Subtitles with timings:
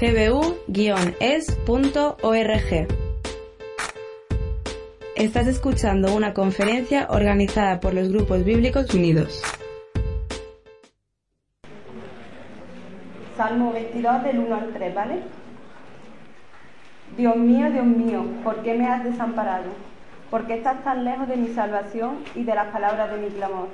[0.00, 1.16] gbu-es.org.
[5.16, 9.42] Estás escuchando una conferencia organizada por los Grupos Bíblicos Unidos.
[13.38, 15.22] Salmo 22 del 1 al 3, ¿vale?
[17.16, 19.70] Dios mío, Dios mío, ¿por qué me has desamparado?
[20.30, 23.68] ¿Por qué estás tan lejos de mi salvación y de las palabras de mi clamor?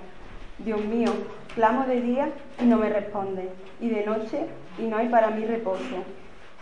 [0.64, 1.12] Dios mío,
[1.54, 2.28] clamo de día
[2.60, 3.48] y no me responde,
[3.80, 4.46] y de noche
[4.78, 6.04] y no hay para mí reposo.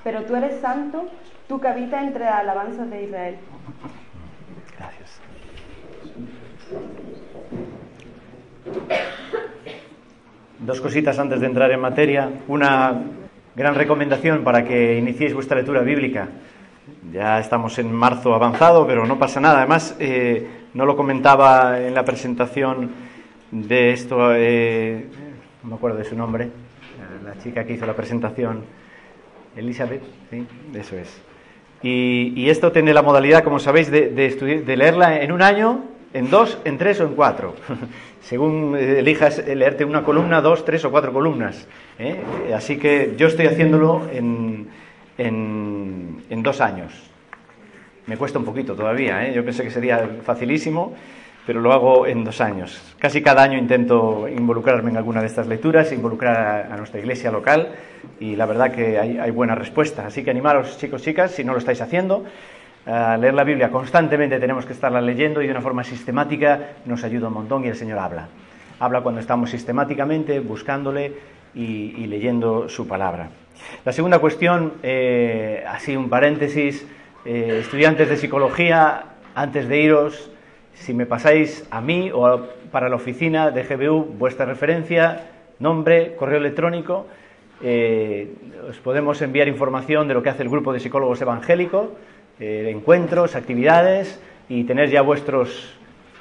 [0.02, 1.08] Pero tú eres santo,
[1.48, 3.36] tú que habitas entre las alabanzas de Israel.
[4.78, 5.20] Gracias.
[10.58, 12.30] Dos cositas antes de entrar en materia.
[12.48, 13.02] Una
[13.54, 16.28] gran recomendación para que iniciéis vuestra lectura bíblica.
[17.12, 19.58] Ya estamos en marzo avanzado, pero no pasa nada.
[19.58, 22.90] Además, eh, no lo comentaba en la presentación
[23.50, 25.06] de esto, eh,
[25.62, 26.50] no me acuerdo de su nombre, eh,
[27.24, 28.62] la chica que hizo la presentación,
[29.56, 31.20] Elizabeth, sí, eso es.
[31.82, 35.84] Y, y esto tiene la modalidad, como sabéis, de, de, de leerla en un año,
[36.12, 37.54] en dos, en tres o en cuatro.
[38.20, 41.66] Según eh, elijas eh, leerte una columna, dos, tres o cuatro columnas.
[42.54, 44.68] Así que yo estoy haciéndolo en,
[45.18, 47.10] en, en dos años.
[48.06, 49.32] Me cuesta un poquito todavía, ¿eh?
[49.34, 50.94] yo pensé que sería facilísimo,
[51.50, 52.80] pero lo hago en dos años.
[53.00, 57.72] Casi cada año intento involucrarme en alguna de estas lecturas, involucrar a, nuestra iglesia local
[58.20, 60.06] y la verdad que hay, hay buena respuesta.
[60.06, 62.24] Así que animaros, chicos, chicas, si no lo estáis haciendo,
[62.86, 67.02] a leer la Biblia constantemente, tenemos que estarla leyendo y de una forma sistemática nos
[67.02, 68.28] ayuda un montón y el Señor habla.
[68.78, 71.14] Habla cuando estamos sistemáticamente buscándole
[71.52, 73.28] y, y leyendo su palabra.
[73.84, 76.86] La segunda cuestión, eh, así un paréntesis,
[77.24, 79.02] eh, estudiantes de psicología,
[79.34, 80.30] antes de iros,
[80.80, 86.38] si me pasáis a mí o para la oficina de GBU vuestra referencia, nombre, correo
[86.38, 87.06] electrónico,
[87.62, 88.32] eh,
[88.68, 91.88] os podemos enviar información de lo que hace el grupo de psicólogos evangélicos,
[92.40, 95.76] eh, encuentros, actividades y tener ya vuestros,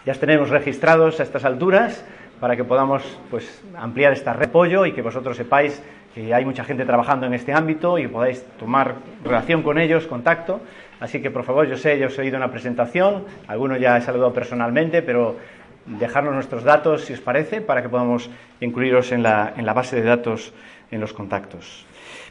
[0.05, 2.03] ya os tenemos registrados a estas alturas
[2.41, 5.81] para que podamos pues, ampliar esta red de apoyo y que vosotros sepáis
[6.13, 10.59] que hay mucha gente trabajando en este ámbito y podáis tomar relación con ellos, contacto.
[10.99, 14.01] Así que, por favor, yo sé, ya os he oído una presentación, algunos ya he
[14.01, 15.37] saludado personalmente, pero
[15.85, 18.29] dejarnos nuestros datos, si os parece, para que podamos
[18.59, 20.53] incluiros en la, en la base de datos
[20.91, 21.85] en los contactos.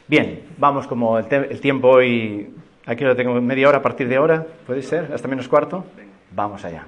[0.07, 2.53] Bien, vamos como el, el tiempo hoy,
[2.85, 5.11] aquí lo tengo media hora a partir de ahora, ¿puede ser?
[5.13, 5.85] ¿Hasta menos cuarto?
[6.31, 6.85] Vamos allá.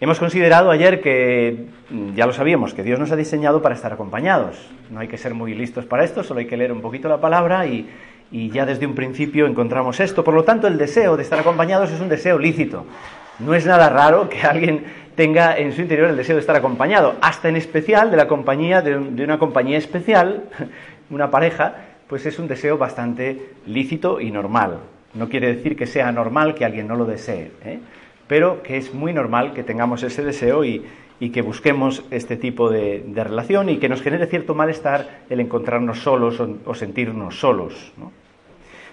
[0.00, 3.92] Hemos considerado ayer que mm, ya lo sabíamos, que Dios nos ha diseñado para estar
[3.92, 4.68] acompañados.
[4.90, 7.20] No hay que ser muy listos para esto, solo hay que leer un poquito la
[7.20, 7.88] palabra y,
[8.32, 10.24] y ya desde un principio encontramos esto.
[10.24, 12.86] Por lo tanto, el deseo de estar acompañados es un deseo lícito.
[13.38, 14.84] No es nada raro que alguien
[15.14, 18.80] tenga en su interior el deseo de estar acompañado, hasta en especial de la compañía
[18.82, 20.44] de, un- de una compañía especial,
[21.10, 21.74] una pareja,
[22.08, 24.78] pues es un deseo bastante lícito y normal.
[25.14, 27.52] No quiere decir que sea normal que alguien no lo desee.
[27.64, 27.78] ¿eh?
[28.32, 30.82] pero que es muy normal que tengamos ese deseo y,
[31.34, 36.40] que busquemos este tipo de, relación y que nos genere cierto malestar el encontrarnos solos
[36.40, 37.92] o, sentirnos solos.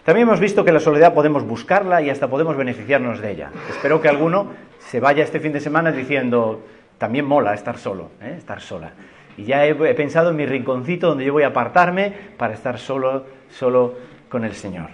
[0.04, 3.52] También hemos visto que la soledad podemos buscarla y hasta podemos beneficiarnos de ella.
[3.70, 4.48] Espero que alguno
[4.80, 6.62] se vaya este fin de semana diciendo,
[6.98, 8.36] también mola estar solo, ¿eh?
[8.38, 8.92] estar sola.
[9.38, 13.26] Y ya he, pensado en mi rinconcito donde yo voy a apartarme para estar solo,
[13.50, 13.94] solo
[14.30, 14.90] con el Señor.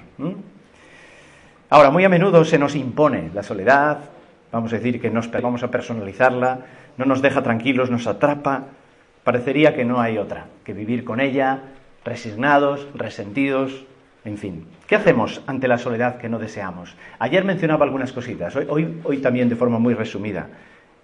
[1.70, 4.00] Ahora, muy a menudo se nos impone la soledad,
[4.52, 6.60] vamos a decir que nos vamos a personalizarla,
[6.98, 8.66] no nos deja tranquilos, nos atrapa.
[9.24, 11.62] Parecería que no hay otra que vivir con ella,
[12.04, 13.86] resignados, resentidos,
[14.26, 14.66] en fin.
[14.88, 16.96] ¿Qué hacemos ante la soledad que no deseamos?
[17.20, 20.48] Ayer mencionaba algunas cositas, hoy, hoy, también de forma muy resumida.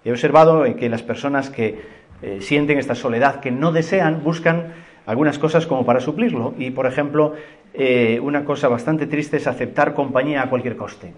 [0.04, 1.80] He observado que las personas que
[2.20, 4.74] eh, sienten esta soledad que no desean buscan
[5.06, 6.54] algunas cosas como para suplirlo.
[6.58, 7.34] Y, por ejemplo,
[7.74, 11.12] eh, una cosa bastante triste es aceptar compañía a cualquier coste.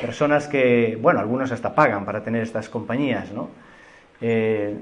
[0.00, 3.48] Personas que, bueno, algunos hasta pagan para tener estas compañías, ¿no?
[4.20, 4.76] Eh,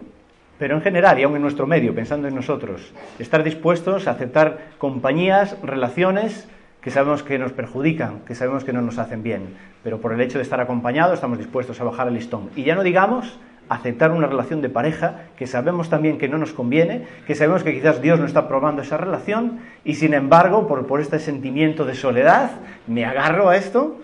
[0.59, 4.59] pero en general, y aún en nuestro medio, pensando en nosotros, estar dispuestos a aceptar
[4.79, 6.49] compañías, relaciones
[6.81, 10.21] que sabemos que nos perjudican, que sabemos que no nos hacen bien, pero por el
[10.21, 12.51] hecho de estar acompañados estamos dispuestos a bajar el listón.
[12.57, 13.39] Y ya no digamos
[13.69, 17.75] aceptar una relación de pareja que sabemos también que no nos conviene, que sabemos que
[17.75, 21.95] quizás Dios no está probando esa relación y sin embargo, por, por este sentimiento de
[21.95, 22.53] soledad,
[22.87, 23.97] me agarro a esto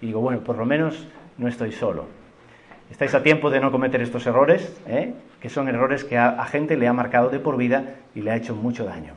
[0.00, 1.08] y digo, bueno, por lo menos
[1.38, 2.06] no estoy solo.
[2.90, 5.14] Estáis a tiempo de no cometer estos errores, ¿eh?
[5.40, 8.36] Que son errores que a, gente le ha marcado de por vida y le ha
[8.36, 9.12] hecho mucho daño.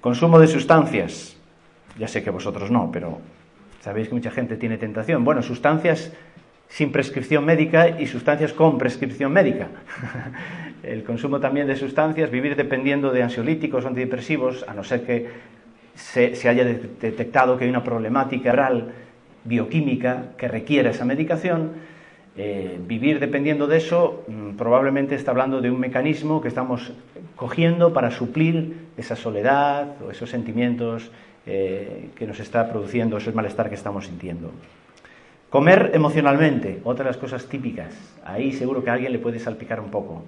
[0.00, 1.36] Consumo de sustancias.
[1.98, 3.20] Ya sé que vosotros no, pero
[3.80, 5.24] sabéis que mucha gente tiene tentación.
[5.24, 6.12] Bueno, sustancias
[6.68, 9.68] sin prescripción médica y sustancias con prescripción médica.
[10.82, 15.28] El consumo también de sustancias, vivir dependiendo de ansiolíticos antidepresivos, a no ser que
[15.94, 18.92] se, se haya detectado que hay una problemática oral
[19.44, 21.72] bioquímica que requiera esa medicación,
[22.36, 26.92] eh, vivir dependiendo de eso mm, probablemente está hablando de un mecanismo que estamos
[27.36, 31.10] cogiendo para suplir esa soledad o esos sentimientos
[31.46, 34.52] eh, que nos está produciendo, ese malestar que estamos sintiendo.
[35.48, 37.92] Comer emocionalmente, otra de las cosas típicas.
[38.24, 40.22] Ahí seguro que alguien le puede salpicar un poco.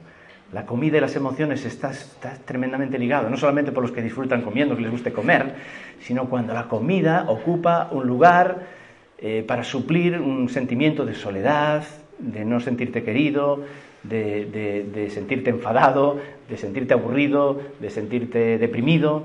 [0.52, 4.43] La comida y las emociones está, está, tremendamente ligado, no solamente por los que disfrutan
[4.43, 5.54] comiendo, que les guste comer,
[6.00, 8.81] sino cuando la comida ocupa un lugar
[9.24, 11.84] eh, para suplir un sentimiento de soledad,
[12.19, 13.60] de no sentirte querido,
[14.02, 19.22] de, sentirte enfadado, de sentirte aburrido, de sentirte deprimido.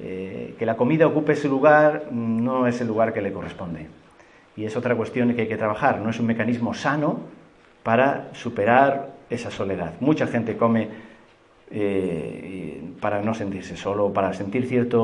[0.00, 3.88] Eh, que la comida ocupe ese lugar no es el lugar que le corresponde.
[4.56, 7.20] Y es otra cuestión que hay que trabajar, no es un mecanismo sano
[7.82, 9.92] para superar esa soledad.
[10.00, 10.88] Mucha gente come
[11.70, 14.96] eh, para no sentirse solo, para sentir cierta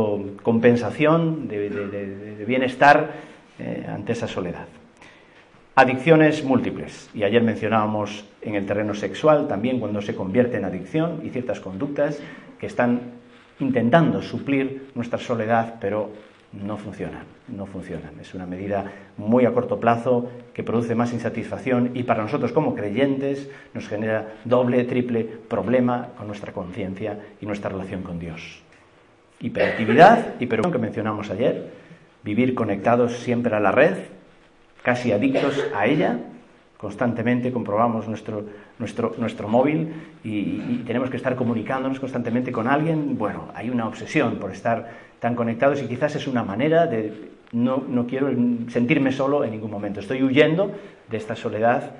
[0.42, 4.66] compensación de bienestar eh, ante esa soledad.
[5.76, 7.10] Adicciones múltiples.
[7.14, 11.60] Y ayer mencionábamos en el terreno sexual también cuando se convierte en adicción y ciertas
[11.60, 12.20] conductas
[12.60, 13.00] que están
[13.58, 16.10] intentando suplir nuestra soledad, pero
[16.62, 18.18] no funcionan, no funcionan.
[18.20, 18.84] Es una medida
[19.16, 24.34] muy a corto plazo que produce más insatisfacción y para nosotros como creyentes nos genera
[24.44, 28.60] doble, triple problema con nuestra conciencia y nuestra relación con Dios.
[29.40, 31.83] Hiperactividad, hiperactividad que mencionamos ayer,
[32.24, 33.94] vivir conectados siempre a la red,
[34.82, 36.18] casi adictos a ella,
[36.78, 38.44] constantemente comprobamos nuestro,
[38.78, 39.92] nuestro, nuestro móvil
[40.24, 43.16] y, y, tenemos que estar comunicándonos constantemente con alguien.
[43.16, 44.90] Bueno, hay una obsesión por estar
[45.20, 48.28] tan conectados y quizás es una manera de no, no quiero
[48.68, 50.00] sentirme solo en ningún momento.
[50.00, 50.72] Estoy huyendo
[51.08, 51.92] de esta soledad.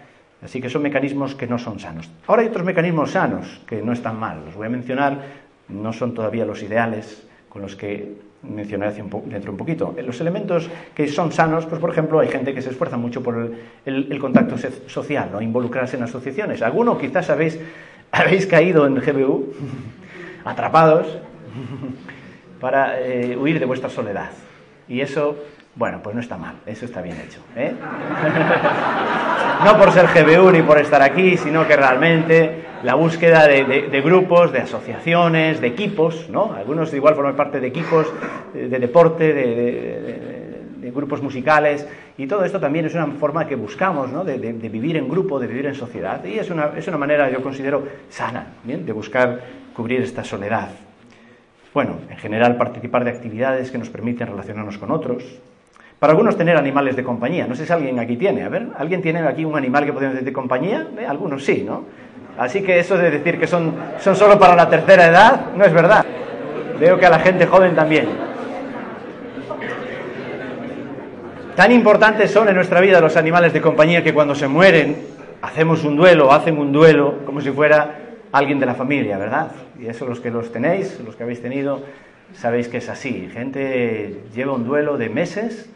[0.43, 2.11] Así que son mecanismos que no son sanos.
[2.27, 4.45] Ahora hay otros mecanismos sanos que no están mal.
[4.45, 5.23] Los voy a mencionar.
[5.69, 8.19] No son todavía los ideales con los que
[8.49, 9.95] mencionaré dentro de un poquito.
[10.05, 13.53] Los elementos que son sanos, pues por ejemplo, hay gente que se esfuerza mucho por
[13.85, 14.57] el, contacto
[14.87, 15.41] social, ¿no?
[15.41, 16.63] involucrarse en asociaciones.
[16.63, 17.59] Algunos quizás habéis,
[18.13, 19.55] habéis caído en GBU,
[20.45, 21.19] atrapados,
[22.61, 24.31] para eh, huir de vuestra soledad.
[24.89, 25.37] Y eso,
[25.77, 27.41] bueno, pues no está mal, eso está bien hecho.
[27.57, 27.73] ¿eh?
[29.65, 34.53] no por ser GBU ni por estar aquí, sino que realmente la búsqueda de, grupos,
[34.53, 36.53] de asociaciones, de equipos, ¿no?
[36.55, 38.07] Algunos igual forman parte de equipos
[38.53, 44.13] de, de deporte, de, grupos musicales, y todo esto también es una forma que buscamos,
[44.13, 44.23] ¿no?
[44.23, 47.43] De, vivir en grupo, de vivir en sociedad, y es una, es una manera, yo
[47.43, 48.47] considero, sana.
[48.63, 49.41] De buscar
[49.75, 50.69] cubrir esta soledad.
[51.73, 55.25] Bueno, en general participar de actividades que nos permiten relacionarnos con otros,
[56.05, 57.47] para algunos tener animales de compañía.
[57.47, 58.43] No sé si alguien aquí tiene.
[58.43, 60.87] A ver, ¿alguien tiene aquí un animal que podemos decir de compañía?
[60.99, 61.07] ¿Eh?
[61.07, 61.85] Algunos sí, ¿no?
[62.37, 65.73] Así que eso de decir que son, son solo para la tercera edad no es
[65.73, 66.05] verdad.
[66.79, 68.09] Veo que a la gente joven también.
[71.57, 75.07] Tan importantes son en nuestra vida los animales de compañía que cuando se mueren
[75.41, 79.53] hacemos un duelo, hacen un duelo como si fuera alguien de la familia, ¿verdad?
[79.81, 81.83] Y eso los que los tenéis, los que habéis tenido,
[82.35, 83.31] sabéis que es así.
[83.33, 85.71] Gente lleva un duelo de meses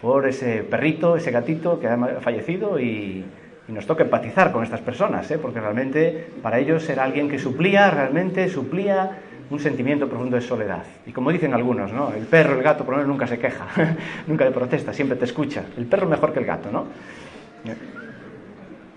[0.00, 3.24] por ese perrito, ese gatito que ha fallecido y,
[3.68, 5.38] nos toca empatizar con estas personas, ¿eh?
[5.38, 9.18] porque realmente para ellos era alguien que suplía, realmente suplía
[9.50, 10.84] un sentimiento profundo de soledad.
[11.04, 12.12] Y como dicen algunos, ¿no?
[12.12, 13.66] El perro, el gato, por lo menos nunca se queja,
[14.28, 15.64] nunca le protesta, siempre te escucha.
[15.76, 16.86] El perro mejor que el gato, ¿no?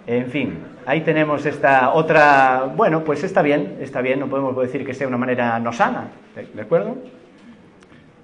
[0.05, 4.85] En fin, ahí tenemos esta otra, bueno, pues está bien, está bien, no podemos decir
[4.85, 6.97] que sea una manera no sana, ¿de acuerdo?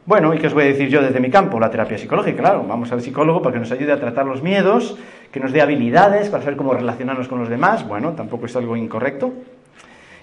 [0.05, 1.59] Bueno, ¿y qué os voy a decir yo desde mi campo?
[1.59, 2.63] La terapia psicológica, claro.
[2.67, 4.99] Vamos al psicólogo para que nos ayude a tratar los miedos,
[5.31, 7.87] que nos dé habilidades para saber cómo relacionarnos con los demás.
[7.87, 9.33] Bueno, tampoco es algo incorrecto.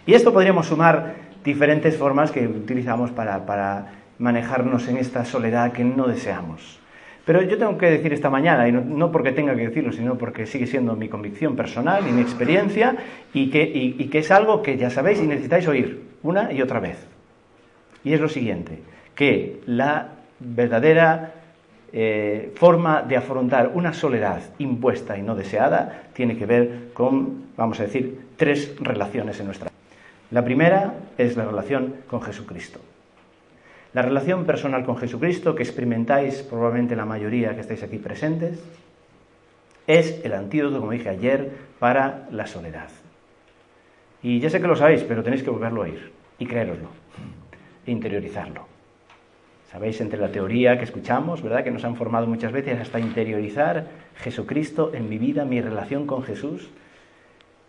[0.07, 3.87] Y esto podríamos sumar diferentes formas que utilizamos para, para
[4.21, 6.79] manejarnos en esta soledad que no deseamos.
[7.25, 10.47] Pero yo tengo que decir esta mañana, y no, porque tenga que decirlo, sino porque
[10.47, 12.95] sigue siendo mi convicción personal y mi experiencia,
[13.35, 16.79] y que, y que es algo que ya sabéis y necesitáis oír una y otra
[16.79, 17.05] vez.
[18.05, 20.09] Y es lo siguiente que la
[20.41, 21.35] verdadera
[21.93, 27.81] eh, forma de afrontar una soledad impuesta y no deseada tiene que ver con, vamos
[27.81, 29.79] a decir, tres relaciones en nuestra vida.
[30.31, 32.81] La primera es la relación con Jesucristo.
[33.93, 38.59] La relación personal con Jesucristo, que experimentáis probablemente la mayoría que estáis aquí presentes,
[39.87, 42.89] es el antídoto, como dije ayer, para la soledad.
[44.23, 46.89] Y ya sé que lo sabéis, pero tenéis que volverlo a oír y creéroslo,
[47.85, 48.72] interiorizarlo.
[49.73, 51.65] Sabéis, entre la teoría que escuchamos, ¿verdad?
[51.65, 53.87] Que nos han formado muchas veces hasta interiorizar
[54.17, 56.69] Jesucristo en mi vida, mi relación con Jesús.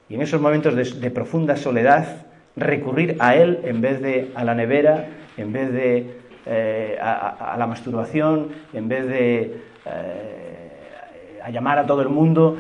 [0.09, 2.25] Y en esos momentos de, profunda soledad,
[2.57, 5.07] recurrir a Él en vez de a la nevera,
[5.37, 12.01] en vez de eh, a, la masturbación, en vez de eh, a llamar a todo
[12.01, 12.57] el mundo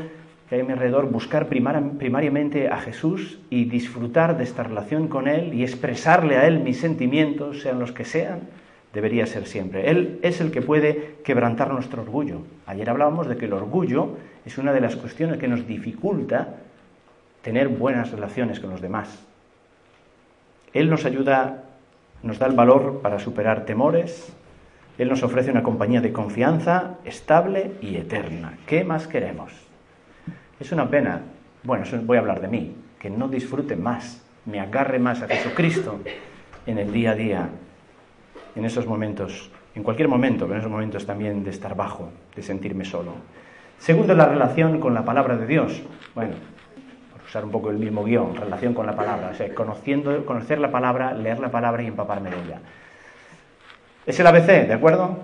[0.47, 5.27] que hay a mi alrededor, buscar primariamente a Jesús y disfrutar de esta relación con
[5.27, 8.62] Él y expresarle a Él mis sentimientos, sean los que sean,
[8.93, 9.89] debería ser siempre.
[9.89, 12.43] Él es el que puede quebrantar nuestro orgullo.
[12.67, 16.55] Ayer hablábamos de que el orgullo es una de las cuestiones que nos dificulta
[17.41, 19.25] tener buenas relaciones con los demás.
[20.73, 21.63] Él nos ayuda,
[22.21, 24.31] nos da el valor para superar temores.
[24.99, 28.59] Él nos ofrece una compañía de confianza estable y eterna.
[28.67, 29.51] ¿Qué más queremos?
[30.59, 31.21] Es una pena,
[31.63, 35.99] bueno, voy a hablar de mí, que no disfrute más, me agarre más a Jesucristo
[36.67, 37.49] en el día a día,
[38.55, 42.41] en esos momentos, en cualquier momento, pero en esos momentos también de estar bajo, de
[42.41, 43.13] sentirme solo.
[43.79, 45.81] Segundo, la relación con la palabra de Dios.
[46.15, 46.35] Bueno,
[47.25, 50.71] usar un poco el mismo guion, relación con la palabra, o sea, conociendo, conocer la
[50.71, 52.59] palabra, leer la palabra y empaparme de ella.
[54.05, 55.17] Es el ABC, ¿de acuerdo?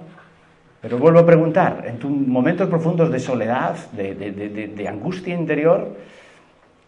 [0.81, 5.97] Pero vuelvo a preguntar, en tus momentos profundos de soledad, de, de, angustia interior,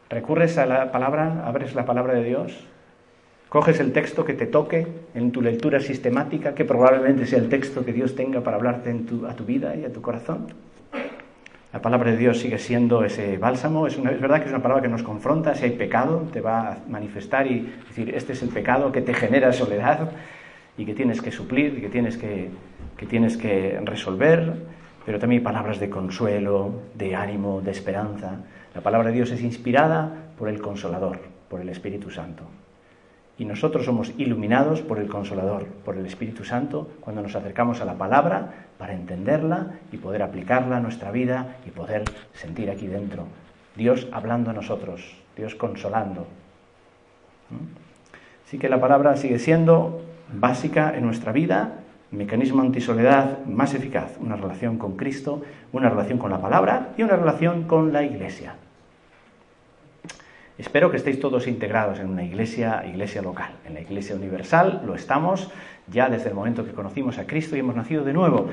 [0.10, 2.66] ¿recurres a la palabra, abres la palabra de Dios?
[3.52, 7.84] ¿Coges el texto que te toque en tu lectura sistemática, que probablemente sea el texto
[7.84, 8.96] que Dios tenga para hablarte
[9.28, 10.48] a tu vida y a tu corazón?
[11.74, 13.88] La palabra de Dios sigue siendo ese bálsamo.
[13.88, 15.54] Es, es, verdad que es una palabra que nos confronta.
[15.54, 19.14] Si hay pecado, te va a manifestar y decir, este es el pecado que te
[19.14, 20.12] genera soledad
[20.78, 22.48] y que tienes que suplir y que tienes que,
[22.96, 24.54] que, tienes que resolver.
[25.06, 28.46] Pero también hay palabras de consuelo, de ánimo, de esperanza.
[28.74, 32.46] La palabra de Dios es inspirada por el Consolador, por el Espíritu Santo.
[33.42, 37.86] Y nosotros somos iluminados por el Consolador, por el Espíritu Santo, cuando nos acercamos a
[37.86, 43.26] la palabra para entenderla y poder aplicarla a nuestra vida y poder sentir aquí dentro
[43.76, 46.28] Dios hablando a nosotros, Dios consolando.
[47.50, 48.46] ¿Mm?
[48.46, 51.80] Así que la palabra sigue siendo básica en nuestra vida,
[52.12, 57.16] mecanismo antisoledad más eficaz, una relación con Cristo, una relación con la palabra y una
[57.16, 58.54] relación con la iglesia.
[60.62, 63.50] Espero que estéis todos integrados en una iglesia, iglesia local.
[63.66, 65.50] En la iglesia universal lo estamos
[65.88, 68.48] ya desde el momento que conocimos a Cristo y hemos nacido de nuevo.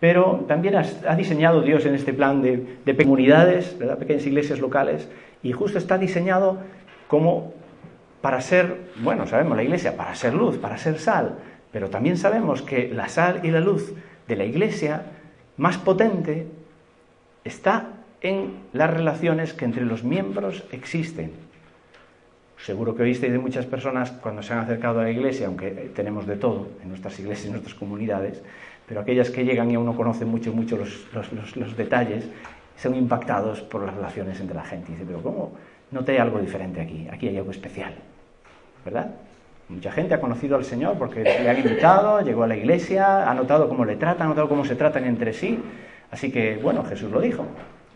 [0.00, 3.96] Pero también ha diseñado Dios en este plan de, comunidades, ¿verdad?
[3.96, 5.08] pequeñas iglesias locales,
[5.44, 6.58] y justo está diseñado
[7.06, 7.54] como
[8.22, 11.38] para ser, bueno, sabemos la iglesia, para ser luz, para ser sal,
[11.70, 13.94] pero también sabemos que la sal y la luz
[14.26, 15.02] de la iglesia
[15.58, 16.48] más potente
[17.44, 17.86] está
[18.20, 21.51] en las relaciones que entre los miembros existen.
[22.62, 26.28] Seguro que oísteis de muchas personas cuando se han acercado a la iglesia, aunque tenemos
[26.28, 28.40] de todo en nuestras iglesias, en nuestras comunidades,
[28.86, 32.28] pero aquellas que llegan y aún no conocen mucho, mucho los, detalles,
[32.76, 34.92] son impactados por las relaciones entre la gente.
[34.92, 35.52] Dice, pero ¿cómo
[35.90, 37.08] noté algo diferente aquí?
[37.10, 37.94] Aquí hay algo especial,
[38.84, 39.10] ¿verdad?
[39.68, 43.34] Mucha gente ha conocido al Señor porque le han invitado, llegó a la iglesia, ha
[43.34, 45.60] notado cómo le tratan, ha notado cómo se tratan entre sí.
[46.12, 47.44] Así que, bueno, Jesús lo dijo.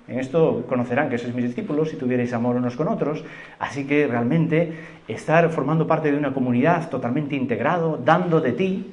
[0.08, 3.24] En esto conocerán que sois mis discípulos si tuvierais amor unos con otros.
[3.58, 4.72] Así que realmente
[5.08, 8.92] estar formando parte de una comunidad totalmente integrado, dando de ti,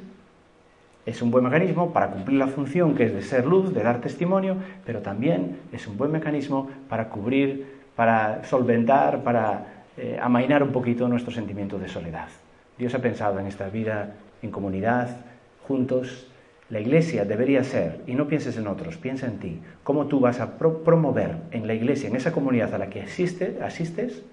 [1.05, 3.99] es un buen mecanismo para cumplir la función que es de ser luz, de dar
[3.99, 4.55] testimonio,
[4.85, 11.07] pero también es un buen mecanismo para cubrir, para solventar, para eh, amainar un poquito
[11.07, 12.29] nuestro sentimiento de soledad.
[12.77, 15.09] Dios ha pensado en esta vida en comunidad,
[15.67, 16.27] juntos,
[16.69, 20.39] la iglesia debería ser, y no pienses en otros, piensa en ti, cómo tú vas
[20.39, 24.23] a promover en la iglesia, en esa comunidad a la que asistes,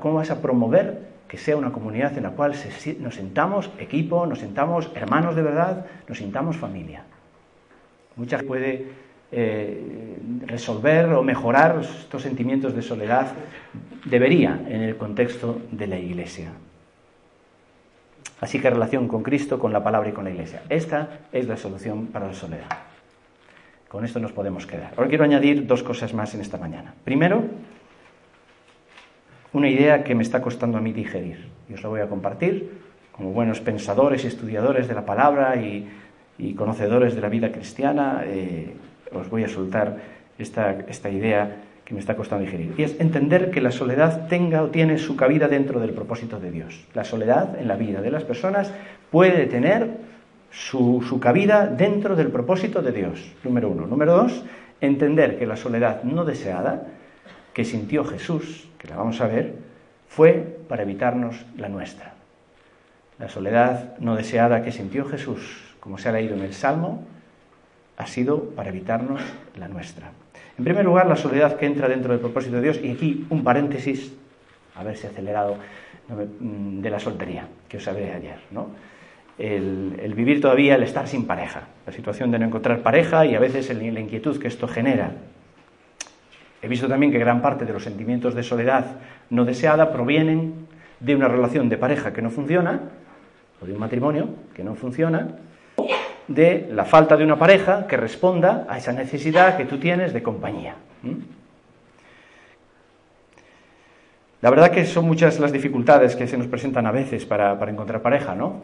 [0.00, 2.54] cómo vas a promover que sea una comunidad en la cual
[3.00, 7.04] nos sentamos equipo, nos sentamos hermanos de verdad, nos sintamos familia.
[8.16, 8.86] Mucha gente puede
[9.32, 13.32] eh, resolver o mejorar estos sentimientos de soledad,
[14.04, 16.50] debería en el contexto de la iglesia.
[18.40, 20.62] Así que relación con Cristo, con la palabra y con la iglesia.
[20.68, 22.68] Esta es la solución para la soledad.
[23.88, 24.92] Con esto nos podemos quedar.
[24.96, 26.94] Ahora quiero añadir dos cosas más en esta mañana.
[27.04, 27.44] Primero,
[29.52, 31.48] una idea que me está costando a mí digerir.
[31.68, 32.80] Y os la voy a compartir
[33.12, 35.88] como buenos pensadores y estudiadores de la palabra y,
[36.56, 38.74] conocedores de la vida cristiana, eh,
[39.12, 39.98] os voy a soltar
[40.38, 41.56] esta idea
[41.90, 42.72] que me está costando digerir.
[42.78, 46.52] Y es entender que la soledad tenga o tiene su cabida dentro del propósito de
[46.52, 46.86] Dios.
[46.94, 48.72] La soledad en la vida de las personas
[49.10, 49.88] puede tener
[50.52, 53.88] su, su cabida dentro del propósito de Dios, número uno.
[53.88, 54.44] Número dos,
[54.80, 56.86] entender que la soledad no deseada
[57.52, 59.54] que sintió Jesús, que la vamos a ver,
[60.06, 62.14] fue para evitarnos la nuestra.
[63.18, 67.02] La soledad no deseada que sintió Jesús, como se ha leído en el Salmo,
[67.96, 69.22] ha sido para evitarnos
[69.58, 70.12] la nuestra.
[70.60, 73.42] En primer lugar, la soledad que entra dentro del propósito de Dios, y aquí un
[73.42, 74.12] paréntesis,
[74.74, 75.56] a ver si acelerado,
[76.38, 78.66] mm, de la soltería, que os hablé ayer, ¿no?
[79.38, 83.34] El, el, vivir todavía, el estar sin pareja, la situación de no encontrar pareja y
[83.34, 85.12] a veces la inquietud que esto genera.
[86.60, 88.98] He visto también que gran parte de los sentimientos de soledad
[89.30, 90.66] no deseada provienen
[91.00, 92.80] de una relación de pareja que no funciona,
[93.62, 95.38] o de un matrimonio que no funciona,
[96.30, 100.22] de la falta de una pareja que responda a esa necesidad que tú tienes de
[100.22, 100.76] compañía.
[104.40, 107.72] La verdad que son muchas las dificultades que se nos presentan a veces para, para,
[107.72, 108.62] encontrar pareja, ¿no?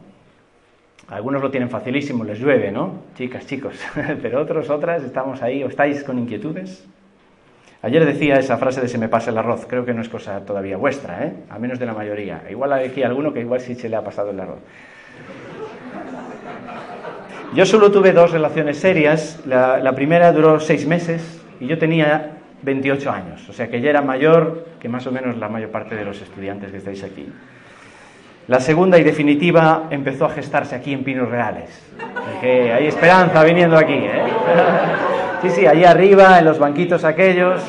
[1.08, 3.00] Algunos lo tienen facilísimo, les llueve, ¿no?
[3.16, 3.74] Chicas, chicos,
[4.22, 6.86] pero otros, otras, estamos ahí, o estáis con inquietudes.
[7.82, 10.40] Ayer decía esa frase de se me pasa el arroz, creo que no es cosa
[10.46, 11.32] todavía vuestra, ¿eh?
[11.50, 12.44] A menos de la mayoría.
[12.48, 14.60] Igual aquí alguno que igual sí se le ha pasado el arroz.
[17.54, 19.40] Yo solo tuve dos relaciones serias.
[19.46, 24.02] La, primera duró seis meses y yo tenía 28 años, o sea que ya era
[24.02, 27.28] mayor que más o menos la mayor parte de los estudiantes que estáis aquí.
[28.48, 31.70] La segunda y definitiva empezó a gestarse aquí en Pinos Reales.
[32.40, 33.94] Que hay esperanza viniendo aquí.
[33.94, 34.22] ¿eh?
[35.42, 37.62] Sí, sí, allí arriba, en los banquitos aquellos.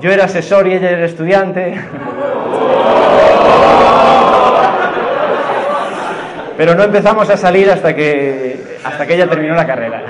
[0.00, 1.74] Yo era asesor y ella era estudiante.
[6.56, 8.53] Pero no empezamos a salir hasta que,
[8.84, 10.02] hasta que ella terminó la carrera.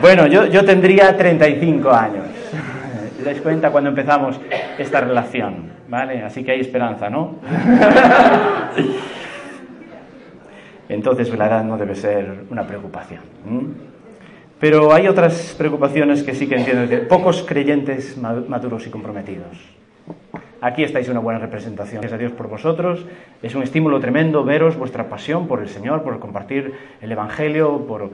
[0.00, 2.26] Bueno, yo, yo tendría 35 años.
[3.16, 4.38] ¿Te dais cuenta cuando empezamos
[4.78, 5.70] esta relación?
[5.88, 6.22] ¿Vale?
[6.22, 7.36] Así que hay esperanza, ¿no?
[10.88, 13.20] Entonces la edad no debe ser una preocupación.
[14.60, 17.08] Pero hay otras preocupaciones que sí que entiendo.
[17.08, 19.56] Pocos creyentes maduros y comprometidos.
[20.66, 22.00] Aquí estáis una buena representación.
[22.00, 23.06] Gracias a Dios por vosotros.
[23.40, 28.10] Es un estímulo tremendo veros vuestra pasión por el Señor, por compartir el Evangelio, por,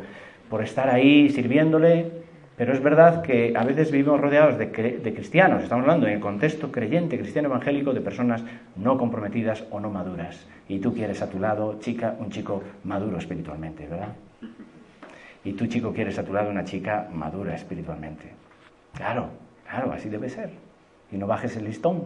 [0.50, 2.10] por estar ahí sirviéndole.
[2.58, 6.20] Pero es verdad que a veces vivimos rodeados de, de, cristianos, estamos hablando en el
[6.20, 8.44] contexto creyente, cristiano evangélico, de personas
[8.76, 10.46] no comprometidas o no maduras.
[10.68, 14.12] Y tú quieres a tu lado, chica, un chico maduro espiritualmente, ¿verdad?
[15.42, 18.24] Y tú, chico, quieres a tu lado una chica madura espiritualmente.
[18.92, 19.30] Claro,
[19.66, 20.50] claro, así debe ser
[21.12, 22.04] y no bajes el listón.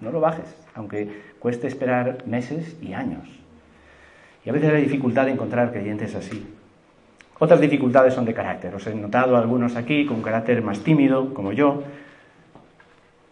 [0.00, 1.08] No lo bajes, aunque
[1.38, 3.28] cueste esperar meses y años.
[4.44, 6.46] Y a veces hay dificultad de encontrar creyentes así.
[7.38, 8.74] Otras dificultades son de carácter.
[8.74, 11.82] Os he notado algunos aquí con un carácter más tímido, como yo.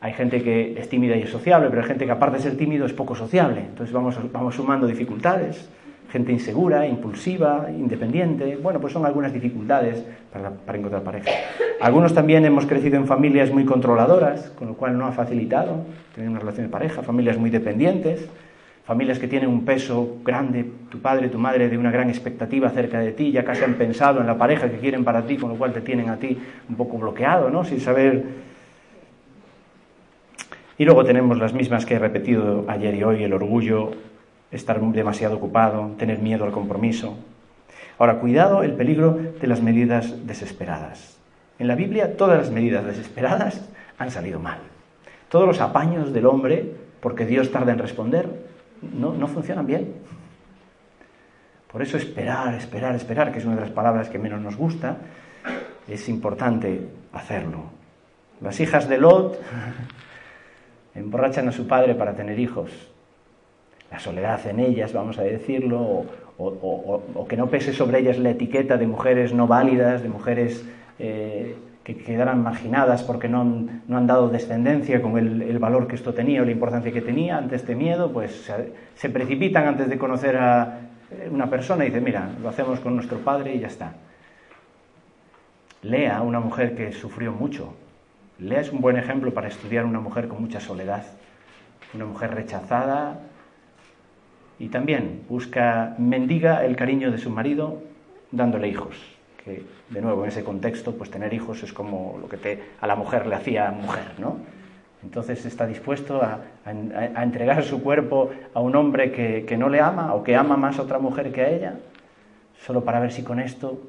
[0.01, 2.57] Hay gente que es tímida y es sociable, pero hay gente que aparte de ser
[2.57, 3.61] tímido es poco sociable.
[3.61, 5.69] Entonces vamos, vamos sumando dificultades
[6.11, 8.57] gente insegura, impulsiva, independiente.
[8.57, 11.31] Bueno, pues son algunas dificultades para, encontrar pareja.
[11.81, 16.31] Algunos también hemos crecido en familias muy controladoras, con lo cual no ha facilitado tener
[16.31, 18.29] una relación de pareja, familias muy dependientes,
[18.85, 23.01] familias que tienen un peso grande, tu padre, tu madre, de una gran expectativa acerca
[23.01, 25.57] de ti, ya casi han pensado en la pareja que quieren para ti, con lo
[25.57, 27.65] cual te tienen a ti un poco bloqueado, ¿no?
[27.65, 28.49] Sin saber...
[30.79, 33.91] Y luego tenemos las mismas que he repetido ayer y hoy, el orgullo,
[34.51, 37.17] estar demasiado ocupado, tener miedo al compromiso.
[37.99, 41.19] Ahora, cuidado el peligro de las medidas desesperadas.
[41.59, 44.59] En la Biblia todas las medidas desesperadas han salido mal.
[45.29, 48.29] Todos los apaños del hombre, porque Dios tarda en responder,
[48.81, 49.95] no, no funcionan bien.
[51.71, 54.97] Por eso esperar, esperar, esperar, que es una de las palabras que menos nos gusta,
[55.87, 57.65] es importante hacerlo.
[58.41, 59.39] Las hijas de Lot
[60.95, 62.71] emborrachan a su padre para tener hijos
[63.91, 66.05] la soledad en ellas, vamos a decirlo,
[66.39, 70.65] o, que no pese sobre ellas la etiqueta de mujeres no válidas, de mujeres
[70.99, 76.43] eh, que quedaran marginadas porque no han, dado descendencia con el, valor que esto tenía
[76.43, 78.51] o la importancia que tenía ante este miedo, pues
[78.95, 80.81] se, precipitan antes de conocer a
[81.31, 83.95] una persona y dicen, mira, lo hacemos con nuestro padre y ya está.
[85.83, 87.75] Lea, una mujer que sufrió mucho.
[88.39, 91.05] Lea es un buen ejemplo para estudiar una mujer con mucha soledad,
[91.95, 93.19] una mujer rechazada,
[94.59, 97.83] y también busca, mendiga el cariño de su marido
[98.33, 98.97] dándole hijos.
[99.45, 102.97] Que, de nuevo, en ese contexto, pues tener hijos es como lo que a la
[102.97, 104.37] mujer le hacía mujer, ¿no?
[105.03, 106.41] Entonces está dispuesto a,
[107.23, 110.79] entregar su cuerpo a un hombre que, que no le ama o que ama más
[110.79, 111.75] a otra mujer que a ella,
[112.67, 113.81] solo para ver si con esto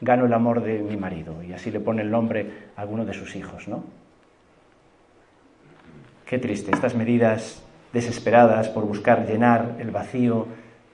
[0.00, 1.42] gano el amor de mi marido.
[1.44, 3.84] Y así le pone el nombre a alguno de sus hijos, ¿no?
[6.26, 10.46] Qué triste, estas medidas desesperadas por buscar llenar el vacío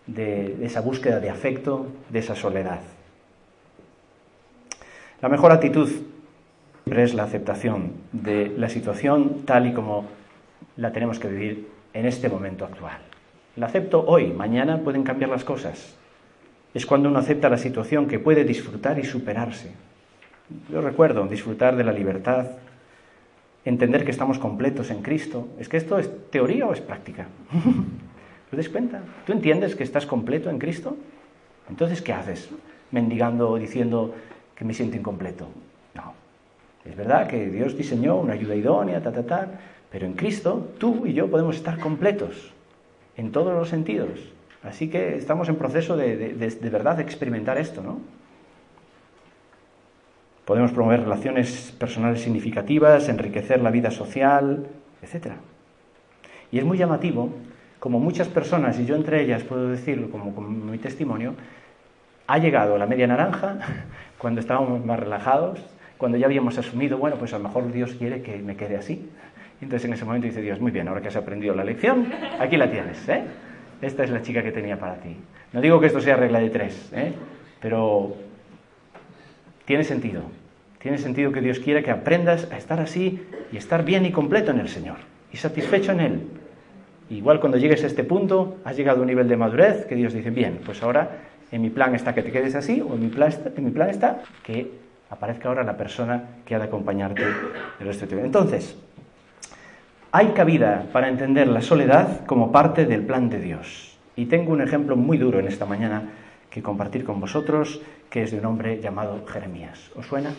[0.07, 2.81] de, esa búsqueda de afecto, de esa soledad.
[5.21, 5.89] La mejor actitud
[6.85, 10.07] siempre es la aceptación de la situación tal y como
[10.77, 12.99] la tenemos que vivir en este momento actual.
[13.57, 15.97] La acepto hoy, mañana pueden cambiar las cosas.
[16.75, 19.73] Es cuando uno acepta la situación que puede disfrutar y superarse.
[20.71, 22.47] Yo recuerdo disfrutar de la libertad,
[23.65, 25.49] entender que estamos completos en Cristo.
[25.59, 27.27] ¿Es que esto es teoría o es práctica?
[28.51, 29.03] ¿Te das cuenta?
[29.27, 30.97] ¿Tú entiendes que estás completo en Cristo?
[31.69, 32.51] Entonces, ¿qué haces?
[32.91, 34.15] Mendigando o diciendo
[34.55, 35.49] que me siento incompleto.
[35.95, 36.13] No.
[36.85, 39.49] Es verdad que Dios diseñó una ayuda idónea, ta, ta, ta,
[39.91, 42.53] pero en Cristo tú y yo podemos estar completos
[43.17, 44.33] en todos los sentidos.
[44.63, 48.01] Así que estamos en proceso de, de, de, de experimentar esto, ¿no?
[50.45, 54.67] Podemos promover relaciones personales significativas, enriquecer la vida social,
[55.03, 55.33] etc.
[56.53, 57.31] Y es muy llamativo
[57.81, 61.35] como muchas personas, y yo entre ellas puedo decirlo como, como mi testimonio,
[62.27, 63.59] ha llegado la media naranja
[64.19, 65.61] cuando estábamos más relajados,
[65.99, 69.09] cuando ya habíamos asumido, bueno, pues a lo mejor Dios quiere que me quede así.
[69.61, 72.57] entonces en ese momento dice Dios, muy bien, ahora que has aprendido la lección, aquí
[72.57, 73.23] la tienes, ¿eh?
[73.81, 75.17] Esta es la chica que tenía para ti.
[75.53, 77.13] No digo que esto sea regla de tres, ¿eh?
[77.61, 78.17] pero
[79.65, 80.23] tiene sentido.
[80.81, 84.51] Tiene sentido que Dios quiera que aprendas a estar así y estar bien y completo
[84.51, 84.97] en el Señor
[85.33, 86.21] y satisfecho en Él.
[87.11, 90.13] Igual cuando llegues a este punto, has llegado a un nivel de madurez que Dios
[90.13, 91.11] dice, bien, pues ahora
[91.51, 93.71] en mi plan está que te quedes así o en mi plan está, en mi
[93.71, 94.71] plan está que
[95.11, 97.23] aparezca ahora la persona que ha de acompañarte
[97.81, 98.27] el resto de tu vida.
[98.27, 98.77] Entonces,
[100.13, 103.99] hay cabida para entender la soledad como parte del plan de Dios.
[104.17, 106.03] Y tengo un ejemplo muy duro en esta mañana
[106.55, 109.91] que compartir con vosotros, que es de un hombre llamado Jeremías.
[109.97, 110.31] ¿Os suena?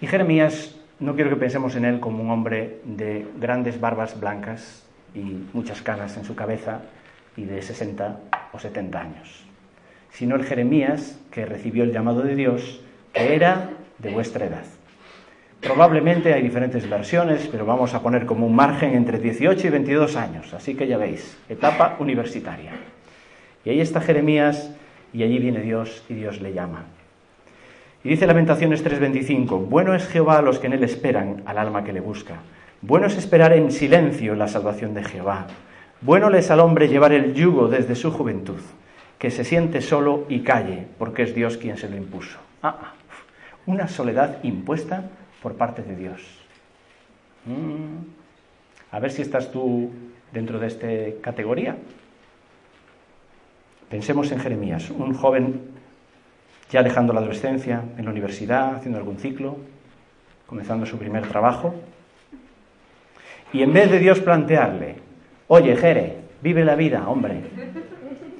[0.00, 4.86] Y Jeremías, no quiero que pensemos en él como un hombre de grandes barbas blancas
[5.16, 6.82] y muchas canas en su cabeza
[7.36, 8.20] y de 60
[8.52, 9.42] o 70 años,
[10.12, 14.64] sino el Jeremías que recibió el llamado de Dios, que era de vuestra edad.
[15.60, 20.14] Probablemente hay diferentes versiones, pero vamos a poner como un margen entre 18 y 22
[20.14, 22.70] años, así que ya veis, etapa universitaria.
[23.64, 24.70] Y ahí está Jeremías
[25.12, 26.84] y allí viene Dios y Dios le llama.
[28.04, 31.84] Y dice Lamentaciones 3:25, bueno es Jehová a los que en él esperan, al alma
[31.84, 32.36] que le busca.
[32.80, 35.46] Bueno es esperar en silencio la salvación de Jehová.
[36.00, 38.60] Bueno le es al hombre llevar el yugo desde su juventud,
[39.18, 42.38] que se siente solo y calle, porque es Dios quien se lo impuso.
[42.60, 42.94] Ah,
[43.66, 45.04] una soledad impuesta
[45.40, 46.20] por parte de Dios.
[47.46, 48.04] Mm.
[48.90, 49.90] A ver si estás tú
[50.32, 50.88] dentro de esta
[51.20, 51.76] categoría.
[53.92, 55.60] Pensemos en Jeremías, un joven
[56.70, 59.58] ya dejando la adolescencia, en la universidad, haciendo algún ciclo,
[60.46, 61.74] comenzando su primer trabajo.
[63.52, 64.94] Y en vez de Dios plantearle,
[65.46, 67.42] oye, Jere, vive la vida, hombre,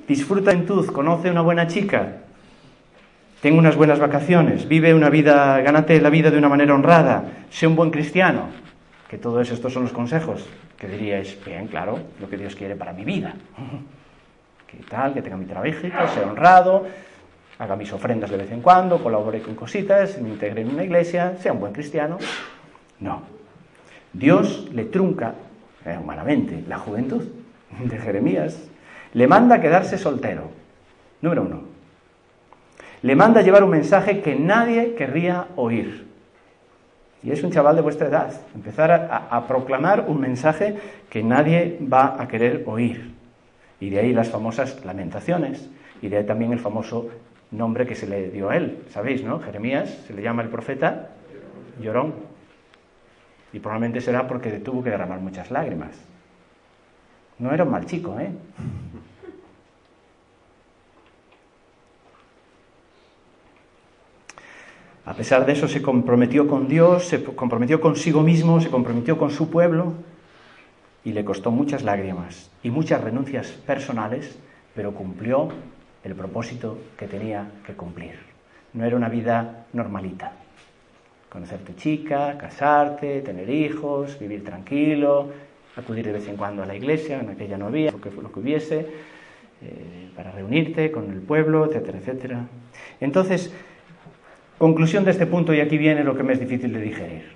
[0.08, 2.22] disfruta en Tuz, conoce una buena chica,
[3.42, 7.66] ten unas buenas vacaciones, vive una vida, gánate la vida de una manera honrada, sé
[7.66, 8.46] un buen cristiano,
[9.06, 10.46] que todos estos son los consejos
[10.78, 13.34] que diríais, bien, claro, lo que Dios quiere para mi vida.
[14.72, 16.86] Que tal, que tenga mi trabajo, sea honrado,
[17.58, 21.36] haga mis ofrendas de vez en cuando, colabore con cositas, me integre en una iglesia,
[21.38, 22.18] sea un buen cristiano.
[22.98, 23.22] No.
[24.14, 25.34] Dios le trunca,
[25.84, 27.22] eh, humanamente, la juventud
[27.84, 28.58] de Jeremías.
[29.12, 30.50] Le manda a quedarse soltero.
[31.20, 31.60] Número uno.
[33.02, 36.06] Le manda a llevar un mensaje que nadie querría oír.
[37.22, 38.32] Y es un chaval de vuestra edad.
[38.54, 40.76] Empezar a proclamar un mensaje
[41.10, 43.12] que nadie va a querer oír.
[43.82, 45.68] Y de ahí las famosas lamentaciones.
[46.02, 47.08] Y de ahí también el famoso
[47.50, 48.84] nombre que se le dio a él.
[48.90, 49.40] ¿Sabéis, no?
[49.40, 51.08] Jeremías se le llama el profeta
[51.80, 52.14] llorón.
[53.52, 56.00] Y probablemente será porque tuvo que derramar muchas lágrimas.
[57.40, 58.30] No era un mal chico, ¿eh?
[65.04, 69.32] A pesar de eso se comprometió con Dios, se comprometió consigo mismo, se comprometió con
[69.32, 69.94] su pueblo
[71.04, 74.38] y le costó muchas lágrimas y muchas renuncias personales,
[74.74, 75.48] pero cumplió
[76.04, 78.14] el propósito que tenía que cumplir.
[78.72, 80.32] No era una vida normalita.
[81.28, 85.30] Conocer tu chica, casarte, tener hijos, vivir tranquilo,
[85.76, 88.30] acudir de vez en cuando a la iglesia, en aquella no había, lo que, lo
[88.30, 88.86] que hubiese,
[89.62, 92.46] eh, para reunirte con el pueblo, etcétera, etcétera.
[93.00, 93.52] Entonces,
[94.58, 97.32] conclusión de este punto, y aquí viene lo que me es difícil de digerir.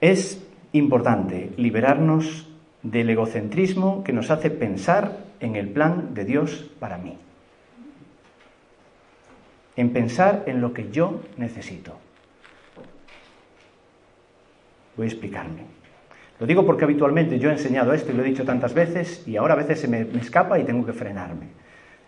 [0.00, 2.48] Es importante liberarnos
[2.82, 7.16] del egocentrismo que nos hace pensar en el plan de Dios para mí.
[9.76, 11.96] En pensar en lo que yo necesito.
[14.96, 15.62] Voy a explicarme.
[16.38, 19.36] Lo digo porque habitualmente yo he enseñado esto y lo he dicho tantas veces y
[19.36, 21.48] ahora a veces se me, escapa y tengo que frenarme.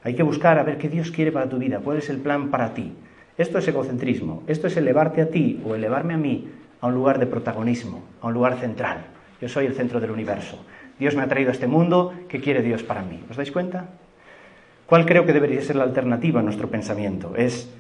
[0.05, 2.51] Hay que buscar a ver qué Dios quiere para tu vida, cuál es el plan
[2.51, 2.95] para ti.
[3.39, 6.49] Esto es egocentrismo, esto es elevarte a ti o elevarme a mí
[6.83, 9.07] a un lugar de protagonismo, a un lugar central.
[9.41, 10.59] Yo soy el centro del universo.
[10.99, 13.25] Dios me ha traído a este mundo, ¿qué quiere Dios para mí?
[13.31, 13.87] ¿Os dais cuenta?
[14.87, 17.35] ¿Cuál creo que debería ser la alternativa a nuestro pensamiento?
[17.37, 17.73] Es,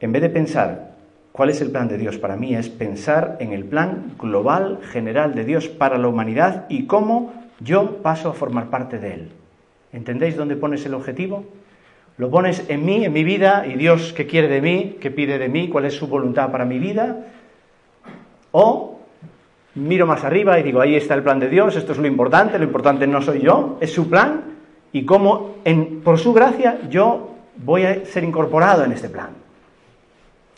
[0.00, 0.94] en vez de pensar
[1.32, 5.34] cuál es el plan de Dios para mí, es pensar en el plan global, general
[5.34, 9.32] de Dios para la humanidad y cómo yo paso a formar parte de él.
[9.92, 11.44] ¿Entendéis dónde pones el objetivo?
[12.16, 15.38] Lo pones en mí, en mi vida, y Dios qué quiere de mí, qué pide
[15.38, 17.26] de mí, cuál es su voluntad para mi vida,
[18.58, 18.98] o
[19.74, 22.58] miro más arriba y digo, ahí está el plan de Dios, esto es lo importante,
[22.58, 24.44] lo importante no soy yo, es su plan
[24.92, 25.56] y cómo
[26.02, 29.28] por su gracia yo voy a ser incorporado en este plan.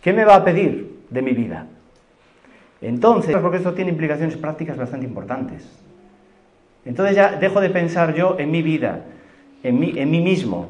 [0.00, 1.66] ¿Qué me va a pedir de mi vida?
[2.80, 5.68] Entonces, porque esto tiene implicaciones prácticas bastante importantes.
[6.84, 9.06] Entonces ya dejo de pensar yo en mi vida,
[9.64, 10.68] en mí, en mí mismo,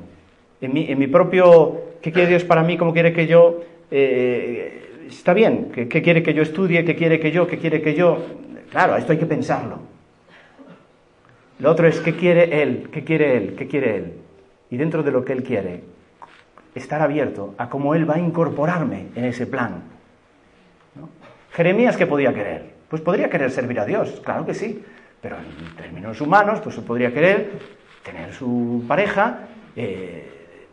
[0.62, 2.79] en mi, en mi propio, ¿qué quiere Dios para mí?
[2.79, 3.61] ¿Cómo quiere que yo
[3.91, 6.85] eh, está bien, ¿qué, quiere que yo estudie?
[6.85, 7.47] ¿Qué quiere que yo?
[7.47, 8.25] ¿Qué quiere que yo?
[8.71, 9.79] Claro, esto hay que pensarlo.
[11.59, 12.88] Lo otro es, ¿qué quiere él?
[12.92, 13.55] ¿Qué quiere él?
[13.57, 14.12] ¿Qué quiere él?
[14.71, 15.83] Y dentro de lo que él quiere,
[16.75, 19.83] estar abierto a cómo él va a incorporarme en ese plan.
[21.53, 22.75] Jeremías, ¿qué podía querer?
[22.88, 24.83] Pues podría querer servir a Dios, claro que sí,
[25.21, 27.51] pero en términos humanos, pues podría querer
[28.05, 29.40] tener su pareja,
[29.75, 30.66] eh,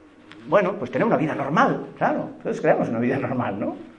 [0.47, 3.94] bueno, pues tener una vida normal, claro, todos creamos una vida normal, ¿no?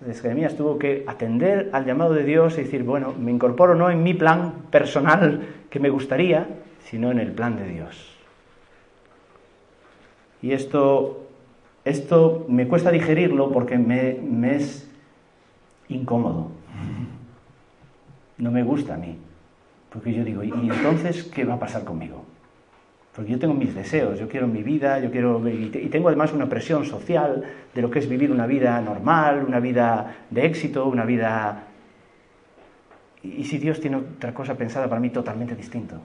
[0.00, 3.90] Entonces Jeremías tuvo que atender al llamado de Dios y decir, bueno, me incorporo no
[3.90, 6.46] en mi plan personal que me gustaría,
[6.84, 8.16] sino en el plan de Dios.
[10.40, 11.26] Y esto,
[11.84, 14.88] esto me cuesta digerirlo porque me, me es
[15.88, 16.52] incómodo.
[18.36, 19.18] No me gusta a mí.
[19.90, 22.24] Porque yo digo, ¿y entonces qué va a pasar conmigo?
[23.18, 26.48] Porque yo tengo mis deseos, yo quiero mi vida, yo quiero y tengo además una
[26.48, 27.42] presión social
[27.74, 31.64] de lo que es vivir una vida normal, una vida de éxito, una vida
[33.24, 35.96] y si Dios tiene otra cosa pensada para mí totalmente distinto.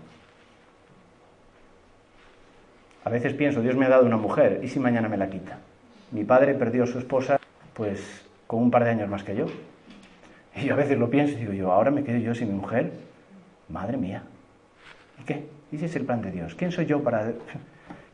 [3.04, 5.60] A veces pienso, Dios me ha dado una mujer, ¿y si mañana me la quita?
[6.10, 7.39] Mi padre perdió a su esposa,
[7.76, 9.45] pues, con un par de años más que yo.
[10.56, 12.56] Y yo a veces lo pienso y digo, yo, ahora me quedo yo sin mi
[12.56, 12.91] mujer.
[13.69, 14.23] Madre mía.
[15.21, 15.62] ¿Y qué?
[15.73, 16.53] Ese es el plan de Dios.
[16.55, 17.33] ¿Quién soy yo para...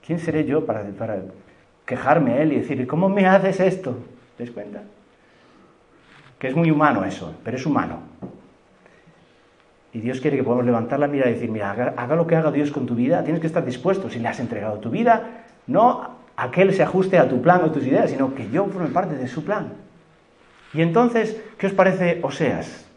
[0.06, 0.84] ¿Quién seré yo para,
[1.86, 3.96] quejarme a Él y decir, ¿cómo me haces esto?
[4.38, 4.82] ¿Te das cuenta?
[6.40, 8.00] Que es muy humano eso, pero es humano.
[9.92, 12.52] Y Dios quiere que podamos levantar la mirada y decir, mira, haga, lo que haga
[12.52, 14.10] Dios con tu vida, tienes que estar dispuesto.
[14.10, 17.64] Si le has entregado tu vida, no a que Él se ajuste a tu plan
[17.64, 19.74] o tus ideas, sino que yo forme parte de su plan.
[20.74, 22.89] Y entonces, ¿qué os parece Oseas?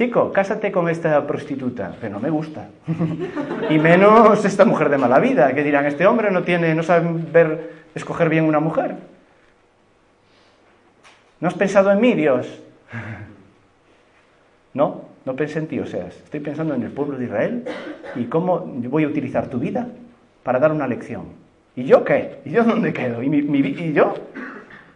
[0.00, 2.68] Chico, cásate con esta prostituta, que no me gusta.
[3.68, 7.06] y menos esta mujer de mala vida, que dirán, este hombre no tiene, no sabe
[7.30, 8.94] ver, escoger bien una mujer.
[11.38, 12.62] ¿No has pensado en mí, Dios?
[14.72, 17.64] no, no pensé en ti, o sea, estoy pensando en el pueblo de Israel
[18.16, 19.86] y cómo voy a utilizar tu vida
[20.42, 21.24] para dar una lección.
[21.76, 22.40] ¿Y yo qué?
[22.46, 23.22] ¿Y yo dónde quedo?
[23.22, 24.14] ¿Y, y yo?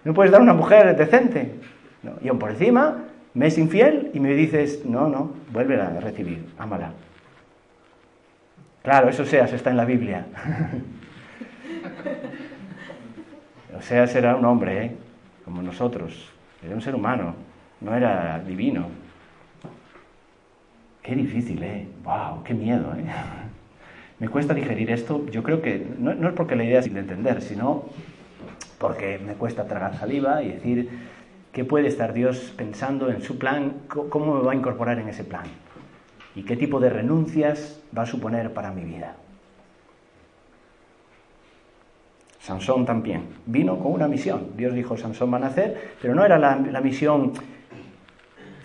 [0.03, 1.57] ¿No puedes dar una mujer decente?
[2.23, 6.47] Y aún por encima, me es infiel y me dices, no, no, vuélvela a recibir,
[6.57, 6.93] ámala.
[8.83, 10.27] Claro, eso Oseas está en la Biblia.
[13.77, 14.97] Oseas era un hombre, ¿eh?
[15.45, 16.31] como nosotros,
[16.65, 17.35] era un ser humano,
[17.81, 18.89] no era divino.
[21.03, 21.87] Qué difícil, ¿eh?
[22.05, 22.45] ¡Wow!
[22.45, 23.05] ¡Qué miedo, ¿eh?
[24.21, 25.27] Me cuesta digerir esto.
[25.27, 27.85] Yo creo que no, no es porque la idea es de entender, sino
[28.79, 30.89] porque me cuesta tragar saliva y decir,
[31.55, 33.83] ¿Qué puede estar Dios pensando en su plan?
[33.87, 35.45] ¿Cómo me va a incorporar en ese plan?
[36.35, 39.15] ¿Y qué tipo de renuncias va a suponer para mi vida?
[42.41, 44.49] Sansón también vino con una misión.
[44.57, 47.33] Dios dijo, Sansón va a nacer, pero no era la, misión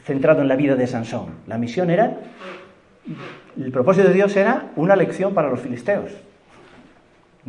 [0.04, 1.28] centrada en la vida de Sansón.
[1.46, 2.18] La misión era,
[3.56, 6.12] el propósito de Dios era una lección para los filisteos.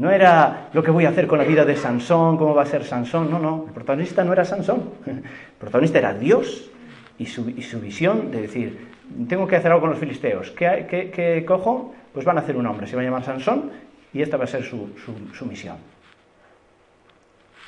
[0.01, 2.67] No era lo que voy a hacer con la vida de Sansón, cómo va a
[2.67, 5.23] ser Sansón, no, no, el protagonista no era Sansón, el
[5.59, 6.71] protagonista era Dios
[7.19, 8.89] y su, visión de decir,
[9.29, 11.95] tengo que hacer algo con los filisteos, ¿Qué, cojo?
[12.15, 13.73] Pues van a hacer un hombre, se va a llamar Sansón
[14.15, 14.89] y esta va a ser su,
[15.35, 15.77] su misión.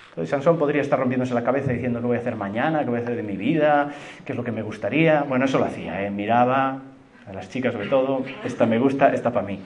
[0.08, 3.00] Entonces Sansón podría estar rompiéndose la cabeza diciendo qué voy a hacer mañana, qué voy
[3.00, 3.92] a hacer de mi vida,
[4.24, 5.22] qué es lo que me gustaría.
[5.22, 6.10] Bueno, eso lo hacía, ¿eh?
[6.10, 6.80] miraba
[7.26, 9.60] a las chicas sobre todo, esta me gusta, esta para mí.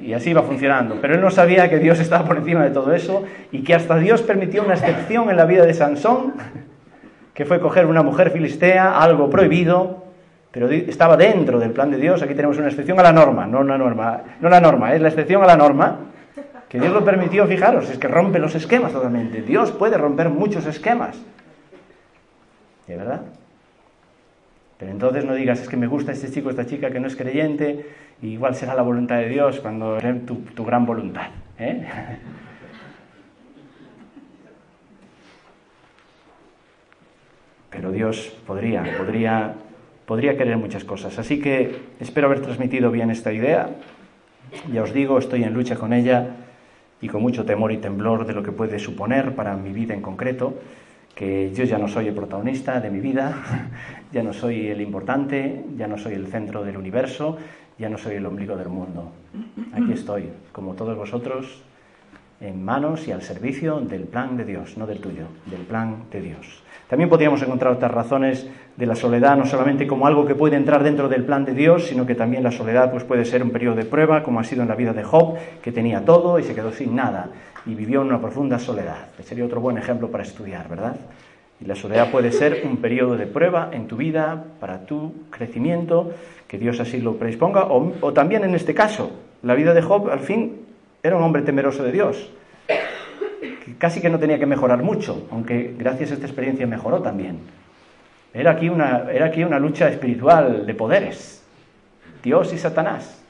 [0.00, 0.98] Y así iba funcionando.
[1.00, 3.96] Pero él no sabía que Dios estaba por encima de todo eso y que hasta
[3.96, 6.34] Dios permitió una excepción en la vida de Sansón,
[7.34, 10.04] que fue coger una mujer filistea, algo prohibido,
[10.50, 12.22] pero estaba dentro del plan de Dios.
[12.22, 15.08] Aquí tenemos una excepción a la norma, no una norma, no la norma, es la
[15.08, 15.98] excepción a la norma,
[16.68, 19.42] que Dios lo permitió, fijaros, es que rompe los esquemas totalmente.
[19.42, 21.20] Dios puede romper muchos esquemas.
[22.86, 23.22] ¿De verdad?
[24.78, 27.14] Pero entonces no digas, es que me gusta este chico, esta chica que no es
[27.14, 27.86] creyente,
[28.22, 31.28] igual será la voluntad de Dios cuando es tu, tu gran voluntad.
[31.58, 31.86] ¿eh?
[37.70, 39.54] Pero Dios podría, podría,
[40.06, 41.18] podría querer muchas cosas.
[41.18, 43.70] Así que espero haber transmitido bien esta idea.
[44.72, 46.36] Ya os digo, estoy en lucha con ella
[47.00, 50.02] y con mucho temor y temblor de lo que puede suponer para mi vida en
[50.02, 50.58] concreto
[51.14, 53.34] que yo ya no soy el protagonista de mi vida,
[54.12, 57.36] ya no soy el importante, ya no soy el centro del universo,
[57.80, 59.10] ya no soy el ombligo del mundo.
[59.72, 61.62] Aquí estoy, como todos vosotros,
[62.38, 66.20] en manos y al servicio del plan de Dios, no del tuyo, del plan de
[66.20, 66.62] Dios.
[66.88, 70.82] También podríamos encontrar otras razones de la soledad, no solamente como algo que puede entrar
[70.82, 73.76] dentro del plan de Dios, sino que también la soledad pues, puede ser un periodo
[73.76, 76.54] de prueba, como ha sido en la vida de Job, que tenía todo y se
[76.54, 77.30] quedó sin nada
[77.64, 79.08] y vivió en una profunda soledad.
[79.22, 80.96] sería otro buen ejemplo para estudiar, ¿verdad?
[81.60, 86.12] Y la soledad puede ser un periodo de prueba en tu vida, para tu crecimiento,
[86.48, 89.10] que Dios así lo predisponga, o, también en este caso,
[89.42, 90.62] la vida de Job al fin
[91.02, 92.30] era un hombre temeroso de Dios,
[93.78, 97.40] casi que no tenía que mejorar mucho, aunque gracias a esta experiencia mejoró también.
[98.32, 101.44] Era aquí una, era aquí una lucha espiritual de poderes,
[102.22, 103.22] Dios y Satanás.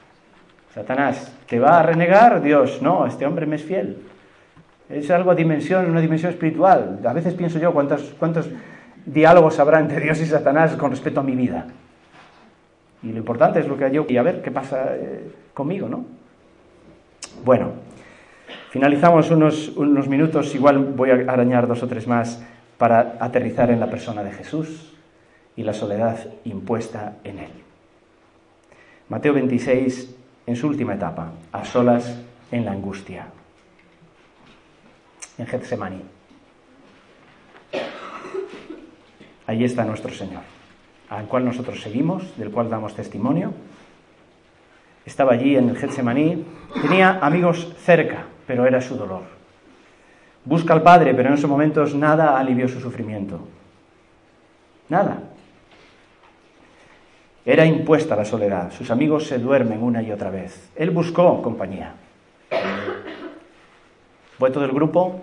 [0.73, 2.41] Satanás, ¿te va a renegar?
[2.41, 3.97] Dios, no, este hombre me es fiel.
[4.91, 6.99] Es algo a dimensión, una dimensión espiritual.
[7.05, 8.49] A veces pienso yo cuántos,
[9.05, 11.67] diálogos habrá entre Dios y Satanás con respecto a mi vida.
[13.01, 16.05] Y lo importante es lo que yo y a ver qué pasa eh, conmigo, ¿no?
[17.43, 17.71] Bueno,
[18.69, 22.43] finalizamos unos, unos minutos, igual voy a arañar dos o tres más
[22.77, 24.93] para aterrizar en la persona de Jesús
[25.55, 27.51] y la soledad impuesta en él.
[29.09, 33.27] Mateo 26, en su última etapa, a solas en la angustia
[35.41, 36.01] en Getsemaní.
[39.47, 40.43] Allí está nuestro Señor,
[41.09, 43.53] al cual nosotros seguimos, del cual damos testimonio.
[45.03, 46.45] Estaba allí en el Getsemaní,
[46.79, 49.23] tenía amigos cerca, pero era su dolor.
[50.45, 53.39] Busca al Padre, pero en esos momentos nada alivió su sufrimiento.
[54.89, 55.23] Nada.
[57.43, 58.71] Era impuesta la soledad.
[58.71, 60.69] Sus amigos se duermen una y otra vez.
[60.75, 61.95] Él buscó compañía.
[64.41, 65.21] Fue todo el grupo,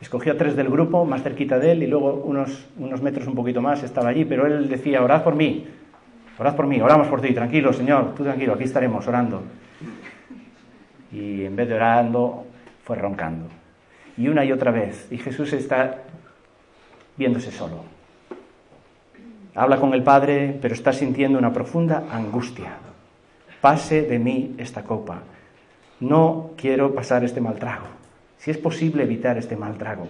[0.00, 3.36] escogió a tres del grupo, más cerquita de él, y luego unos, unos metros un
[3.36, 5.64] poquito más estaba allí, pero él decía, orad por mí,
[6.40, 9.44] orad por mí, oramos por ti, tranquilo, Señor, tú tranquilo, aquí estaremos orando.
[11.12, 12.46] Y en vez de orando,
[12.82, 13.46] fue roncando.
[14.16, 15.98] Y una y otra vez, y Jesús está
[17.16, 17.84] viéndose solo.
[19.54, 22.72] Habla con el Padre, pero está sintiendo una profunda angustia.
[23.60, 25.20] Pase de mí esta copa.
[26.00, 27.97] No quiero pasar este mal trago
[28.38, 30.08] si es posible evitar este mal trago.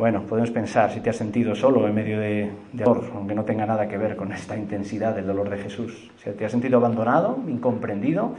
[0.00, 3.66] Bueno, podemos pensar si te has sentido solo en medio de, dolor, aunque no tenga
[3.66, 6.10] nada que ver con esta intensidad del dolor de Jesús.
[6.24, 8.34] Si te has sentido abandonado, incomprendido,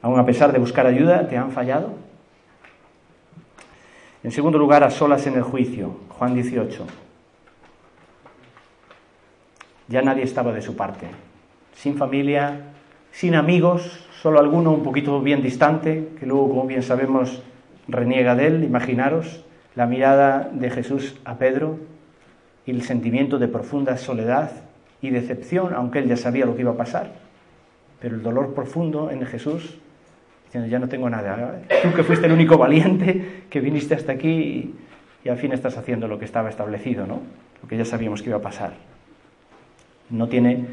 [0.00, 1.94] aun a pesar de buscar ayuda, te han fallado.
[4.22, 6.86] En segundo lugar, a solas en el juicio, Juan 18.
[9.88, 11.08] Ya nadie estaba de su parte,
[11.74, 12.74] sin familia,
[13.10, 17.42] sin amigos, solo alguno un poquito bien distante, que luego, como bien sabemos,
[17.88, 18.64] reniega de él.
[18.64, 21.78] Imaginaros la mirada de Jesús a Pedro
[22.66, 24.50] y el sentimiento de profunda soledad
[25.00, 27.12] y decepción, aunque él ya sabía lo que iba a pasar.
[28.00, 29.78] Pero el dolor profundo en Jesús,
[30.44, 31.62] diciendo, ya no tengo nada.
[31.82, 34.74] Tú que fuiste el único valiente, que viniste hasta aquí y,
[35.24, 37.20] y al fin estás haciendo lo que estaba establecido, ¿no?
[37.62, 38.72] Lo que ya sabíamos que iba a pasar.
[40.10, 40.66] No tiene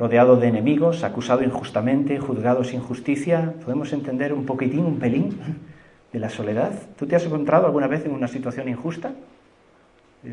[0.00, 3.52] rodeado de enemigos, acusado injustamente, juzgado sin justicia.
[3.62, 5.36] ¿Podemos entender un poquitín, un pelín
[6.10, 6.72] de la soledad?
[6.98, 9.12] ¿Tú te has encontrado alguna vez en una situación injusta?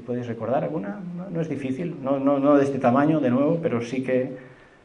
[0.06, 1.02] ¿Puedes recordar alguna?
[1.30, 4.38] No, es difícil, no, no, no de este tamaño de nuevo, pero sí que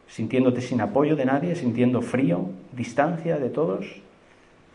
[0.08, 4.02] sintiéndote sin apoyo de nadie, sintiendo frío, distancia de todos,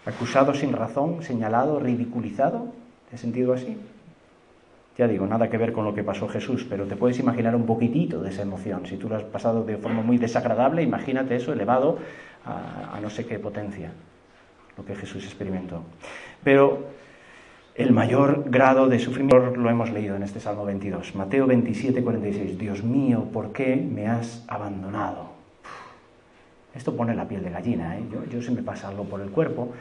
[0.06, 2.68] acusado sin razón, señalado, ridiculizado.
[3.10, 3.78] ¿Te has sentido así?
[4.98, 7.68] Ya digo, nada que ver con lo que pasó Jesús, pero te puedes imaginar un
[7.68, 8.86] poquitito de esa emoción.
[8.88, 12.00] Si tú lo has pasado de forma muy desagradable, imagínate eso elevado
[12.46, 13.92] a, no sé qué potencia.
[14.76, 15.84] lo que Jesús experimentó.
[16.44, 16.88] Pero
[17.76, 21.14] el mayor grado de sufrimiento lo hemos leído en este Salmo 22.
[21.14, 22.58] Mateo 27, 46.
[22.58, 25.30] Dios mío, ¿por qué me has abandonado?
[26.74, 27.98] Esto pone la piel de gallina.
[27.98, 28.04] ¿eh?
[28.12, 29.74] Yo, yo se me pasa algo por el cuerpo.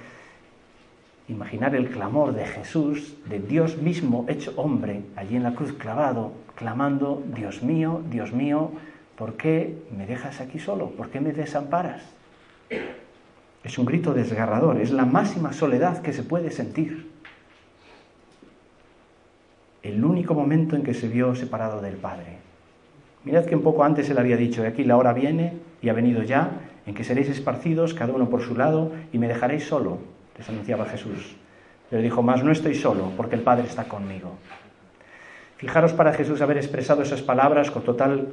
[1.29, 6.33] Imaginar el clamor de Jesús, de Dios mismo hecho hombre, allí en la cruz clavado,
[6.55, 8.70] clamando, Dios mío, Dios mío,
[9.16, 10.91] ¿por qué me dejas aquí solo?
[10.91, 12.03] ¿Por qué me desamparas?
[13.64, 17.11] Es un grito desgarrador, es la máxima soledad que se puede sentir
[19.83, 22.39] el único momento en que se vio separado del Padre.
[23.24, 26.22] Mirad que un poco antes él había dicho, aquí la hora viene y ha venido
[26.22, 26.51] ya,
[26.87, 29.99] en que seréis esparcidos, cada uno por su lado, y me dejaréis solo,
[30.39, 31.37] les anunciaba Jesús.
[31.91, 34.37] Pero dijo, más no estoy solo, porque el Padre está conmigo.
[35.57, 38.28] Fijaros para Jesús haber expresado esas palabras con total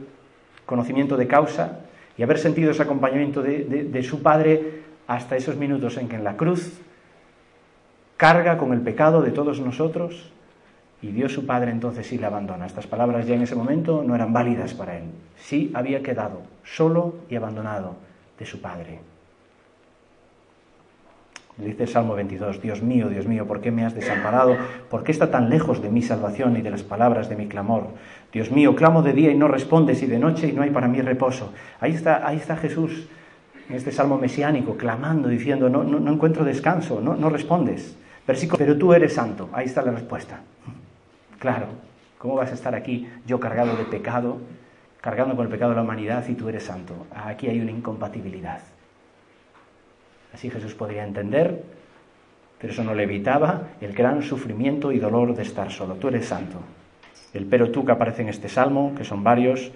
[0.65, 1.79] conocimiento de causa
[2.17, 6.23] y haber sentido ese acompañamiento de, de su Padre hasta esos minutos en que en
[6.23, 6.79] la cruz
[8.17, 10.31] carga con el pecado de todos nosotros
[11.01, 12.65] y Dios su Padre entonces sí le abandona.
[12.65, 15.03] Estas palabras ya en ese momento no eran válidas para él.
[15.35, 17.95] Sí había quedado solo y abandonado
[18.39, 19.12] de su Padre.
[21.57, 24.57] Dice el Salmo 22, Dios mío, Dios mío, ¿por qué me has desamparado?
[24.89, 27.89] ¿Por qué está tan lejos de mi salvación y de las palabras de mi clamor?
[28.31, 30.87] Dios mío, clamo de día y no respondes y de noche y no hay para
[30.87, 31.53] mí reposo.
[31.79, 33.07] Ahí está, ahí está Jesús
[33.69, 37.95] en este salmo mesiánico, clamando, diciendo, no, no, no encuentro descanso, no, no respondes.
[38.25, 39.49] Versículo, pero tú eres santo.
[39.53, 40.39] Ahí está la respuesta.
[41.37, 41.67] Claro,
[42.17, 44.39] ¿cómo vas a estar aquí yo cargado de pecado,
[45.01, 47.05] cargando con el pecado de la humanidad y tú eres santo?
[47.13, 48.59] Aquí hay una incompatibilidad.
[50.33, 51.63] Así Jesús podría entender,
[52.59, 55.95] pero eso no le evitaba el gran sufrimiento y dolor de estar solo.
[55.95, 56.57] Tú eres santo.
[57.33, 59.71] El pero tú que aparece en este salmo, que son varios,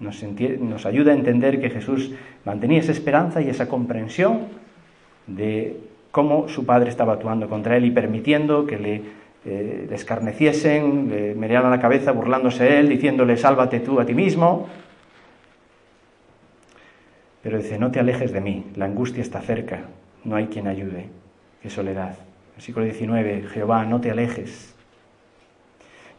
[0.00, 2.12] nos, ayuda a entender que Jesús
[2.44, 4.46] mantenía esa esperanza y esa comprensión
[5.26, 5.76] de
[6.10, 9.02] cómo su padre estaba actuando contra él y permitiendo que le
[9.44, 14.68] eh, le escarneciesen, le la cabeza burlándose él, diciéndole, sálvate tú a ti mismo.
[17.42, 19.82] Pero dice, no te alejes de mí, la angustia está cerca,
[20.24, 21.08] no hay quien ayude,
[21.62, 22.16] qué soledad.
[22.56, 24.74] Versículo 19, Jehová, no te alejes.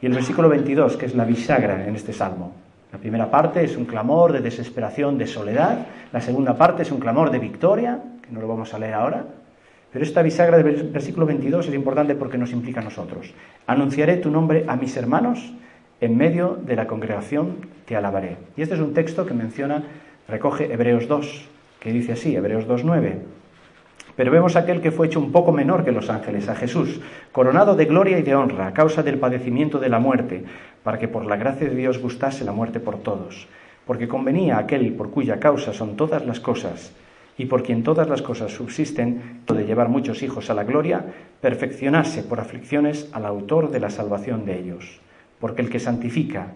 [0.02, 2.54] Y el versículo 22, que es la bisagra en este salmo.
[2.92, 5.86] La primera parte es un clamor de desesperación, de soledad.
[6.12, 9.26] La segunda parte es un clamor de victoria, que no lo vamos a leer ahora.
[9.92, 13.34] Pero esta bisagra del versículo 22 es importante porque nos implica a nosotros.
[13.68, 15.54] Anunciaré tu nombre a mis hermanos,
[16.02, 18.38] en medio de la congregación te alabaré.
[18.56, 19.84] Y este es un texto que menciona,
[20.30, 21.50] recoge Hebreos 2,
[21.80, 23.20] que dice así, Hebreos 2.9.
[24.16, 27.00] Pero vemos aquel que fue hecho un poco menor que los ángeles, a Jesús,
[27.32, 30.44] coronado de gloria y de honra a causa del padecimiento de la muerte,
[30.84, 33.48] para que por la gracia de Dios gustase la muerte por todos.
[33.86, 36.92] Porque convenía aquel por cuya causa son todas las cosas,
[37.38, 41.06] y por quien todas las cosas subsisten, de llevar muchos hijos a la gloria,
[41.40, 45.00] perfeccionarse por aflicciones al autor de la salvación de ellos.
[45.40, 46.48] Porque el que santifica,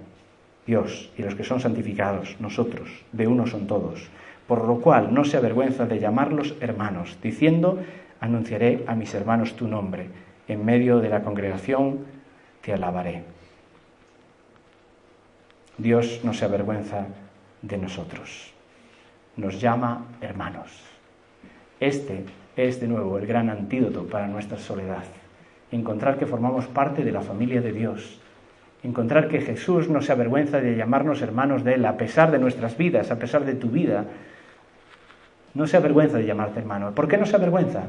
[0.66, 4.10] Dios, y los que son santificados, nosotros, de uno son todos.
[4.48, 7.80] Por lo cual no se avergüenza de llamarlos hermanos, diciendo,
[8.20, 10.10] anunciaré a mis hermanos tu nombre,
[10.48, 12.00] en medio de la congregación
[12.62, 13.24] te alabaré.
[15.78, 17.08] Dios no se avergüenza
[17.62, 18.54] de nosotros
[19.36, 20.72] nos llama hermanos.
[21.80, 25.04] Este es de nuevo el gran antídoto para nuestra soledad.
[25.72, 28.20] Encontrar que formamos parte de la familia de Dios.
[28.84, 32.78] Encontrar que Jesús no se avergüenza de llamarnos hermanos de Él a pesar de nuestras
[32.78, 34.06] vidas, a pesar de tu vida.
[35.54, 36.92] No se avergüenza de llamarte hermano.
[36.92, 37.84] ¿Por qué no se avergüenza?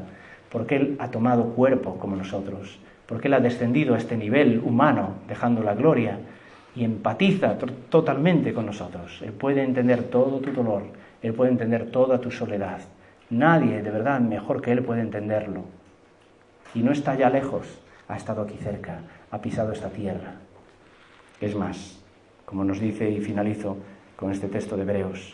[0.49, 2.79] Porque Él ha tomado cuerpo como nosotros.
[3.05, 6.19] Porque Él ha descendido a este nivel humano, dejando la gloria,
[6.75, 7.57] y empatiza
[7.89, 9.21] totalmente con nosotros.
[9.21, 10.83] Él puede entender todo tu dolor
[11.25, 12.81] él puede entender toda tu soledad.
[13.31, 15.63] Nadie, de verdad, mejor que Él puede entenderlo.
[16.75, 17.65] Y no está ya lejos,
[18.07, 18.99] ha estado aquí cerca,
[19.31, 20.35] ha pisado esta tierra.
[21.41, 21.99] Es más,
[22.45, 23.77] como nos dice y finalizo
[24.15, 25.33] con este texto de Hebreos,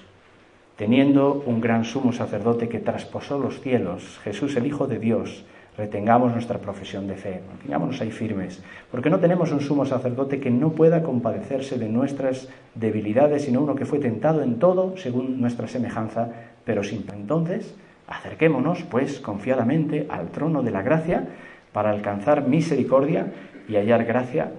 [0.75, 5.45] teniendo un gran sumo sacerdote que trasposó los cielos, Jesús el Hijo de Dios,
[5.77, 10.49] retengamos nuestra profesión de fe, mantengámonos ahí firmes, porque no tenemos un sumo sacerdote que
[10.49, 15.67] no pueda compadecerse de nuestras debilidades, sino uno que fue tentado en todo según nuestra
[15.67, 16.29] semejanza,
[16.65, 17.75] pero sin entonces
[18.07, 21.27] acerquémonos pues confiadamente al trono de la gracia
[21.71, 23.31] para alcanzar misericordia
[23.69, 24.51] y hallar gracia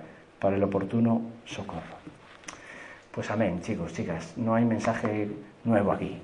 [0.42, 2.02] para el oportuno socorro.
[3.12, 5.28] Pues amén, chicos, chicas, no hay mensaje
[5.62, 6.18] nuevo aquí.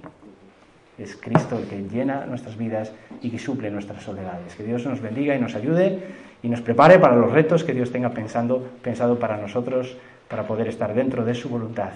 [0.98, 2.92] Es Cristo el que llena nuestras vidas
[3.22, 4.56] y que suple nuestras soledades.
[4.56, 6.00] Que Dios nos bendiga y nos ayude
[6.42, 9.96] y nos prepare para los retos que Dios tenga pensando, pensado para nosotros
[10.28, 11.92] para poder estar dentro de su voluntad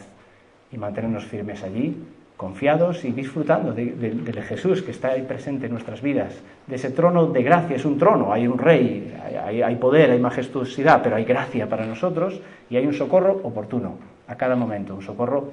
[0.71, 1.97] y mantenernos firmes allí
[2.43, 6.35] confiados y disfrutando de, Jesús que está ahí presente en nuestras vidas,
[6.67, 7.77] de ese trono de gracia.
[7.77, 9.15] Es un trono, hay un rey,
[9.45, 12.41] hay, hay, poder, hay majestuosidad, pero hay gracia para nosotros
[12.71, 15.51] y hay un socorro oportuno a cada momento, un socorro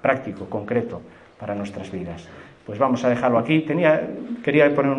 [0.00, 1.00] práctico, concreto
[1.38, 2.28] para nuestras vidas.
[2.66, 3.60] Pues vamos a dejarlo aquí.
[3.60, 4.08] Tenía,
[4.42, 4.96] quería poner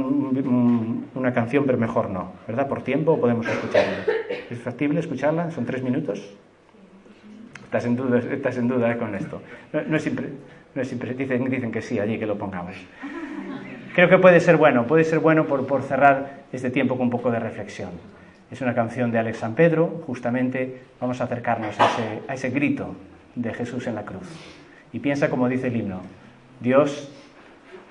[1.15, 2.67] una canción, pero mejor no, ¿verdad?
[2.67, 4.05] Por tiempo podemos escucharla.
[4.49, 5.49] ¿Es factible escucharla?
[5.51, 6.23] ¿Son tres minutos?
[7.63, 9.41] Estás en duda, estás en duda con esto.
[9.73, 10.29] No, es siempre,
[10.75, 12.75] no es dicen, dicen que sí, allí que lo pongamos.
[13.95, 17.09] Creo que puede ser bueno, puede ser bueno por, por cerrar este tiempo con un
[17.09, 17.89] poco de reflexión.
[18.51, 22.95] Es una canción de Alex San Pedro, justamente vamos a acercarnos a ese, grito
[23.33, 24.27] de Jesús en la cruz.
[24.93, 26.01] Y piensa como dice el himno,
[26.59, 27.09] Dios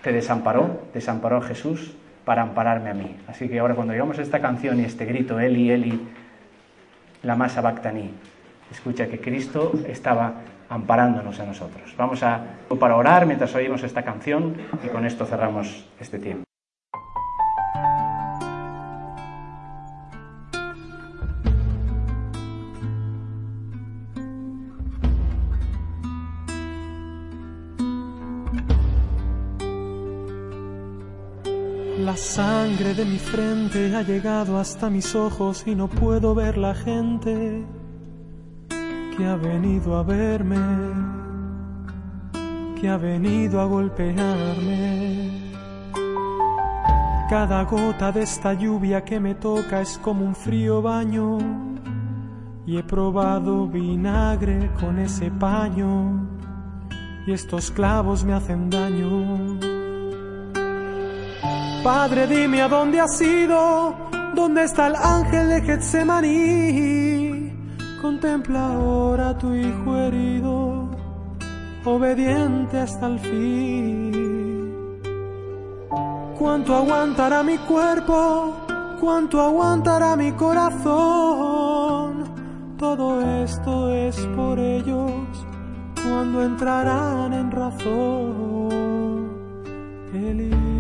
[0.03, 3.17] te desamparó, desamparó a Jesús para ampararme a mí.
[3.27, 6.01] Así que ahora cuando llegamos a esta canción y este grito, Eli, Eli,
[7.23, 8.13] la masa bactaní,
[8.71, 10.35] escucha que Cristo estaba
[10.69, 11.95] amparándonos a nosotros.
[11.97, 12.41] Vamos a
[12.79, 16.45] para orar mientras oímos esta canción y con esto cerramos este tiempo.
[32.15, 36.73] La sangre de mi frente ha llegado hasta mis ojos y no puedo ver la
[36.73, 37.65] gente
[39.17, 40.57] que ha venido a verme,
[42.81, 45.43] que ha venido a golpearme.
[47.29, 51.39] Cada gota de esta lluvia que me toca es como un frío baño
[52.65, 56.29] y he probado vinagre con ese paño
[57.27, 59.74] y estos clavos me hacen daño.
[61.85, 63.95] Padre, dime a dónde has ido,
[64.35, 67.53] dónde está el ángel de Getsemaní.
[68.01, 70.89] Contempla ahora a tu hijo herido,
[71.85, 74.99] obediente hasta el fin.
[76.39, 78.55] ¿Cuánto aguantará mi cuerpo?
[78.99, 82.25] ¿Cuánto aguantará mi corazón?
[82.79, 85.13] Todo esto es por ellos
[86.03, 89.35] cuando entrarán en razón.
[90.15, 90.74] Eli,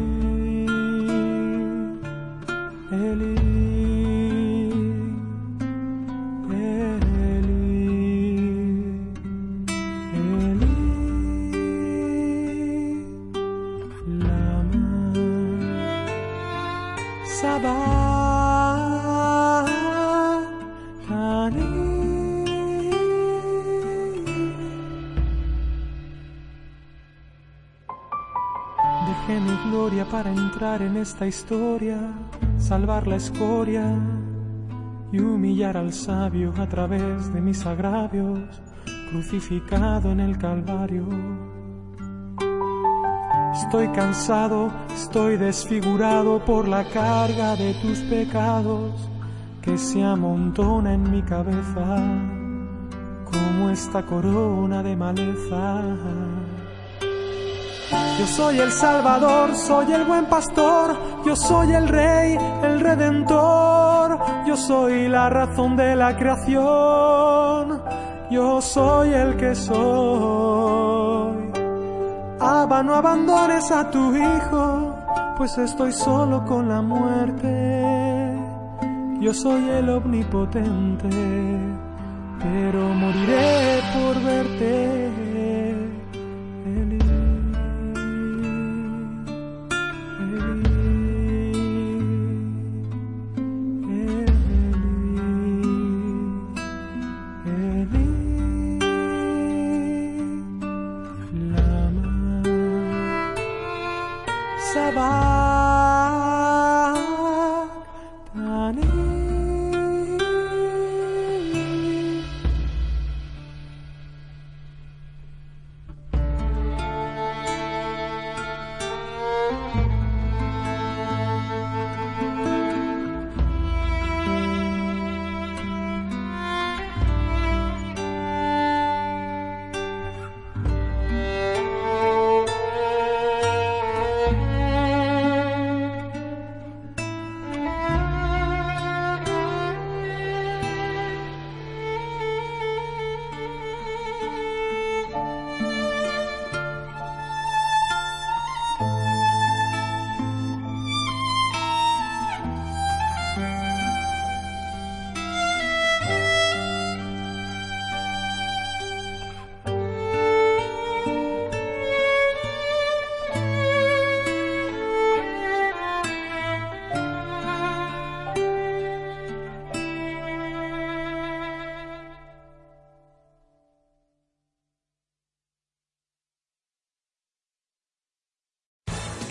[29.06, 31.98] Dejé mi gloria para entrar en esta historia
[32.64, 33.84] salvar la escoria
[35.12, 38.40] y humillar al sabio a través de mis agravios,
[39.10, 41.06] crucificado en el Calvario.
[43.52, 49.10] Estoy cansado, estoy desfigurado por la carga de tus pecados
[49.60, 52.02] que se amontona en mi cabeza
[53.30, 55.82] como esta corona de maleza.
[58.18, 60.96] Yo soy el Salvador, soy el buen pastor,
[61.26, 67.82] yo soy el Rey, el Redentor, yo soy la razón de la creación,
[68.30, 70.94] yo soy el que soy.
[72.38, 74.94] Abba, no abandones a tu hijo,
[75.36, 78.38] pues estoy solo con la muerte.
[79.20, 81.08] Yo soy el omnipotente,
[82.38, 85.23] pero moriré por verte.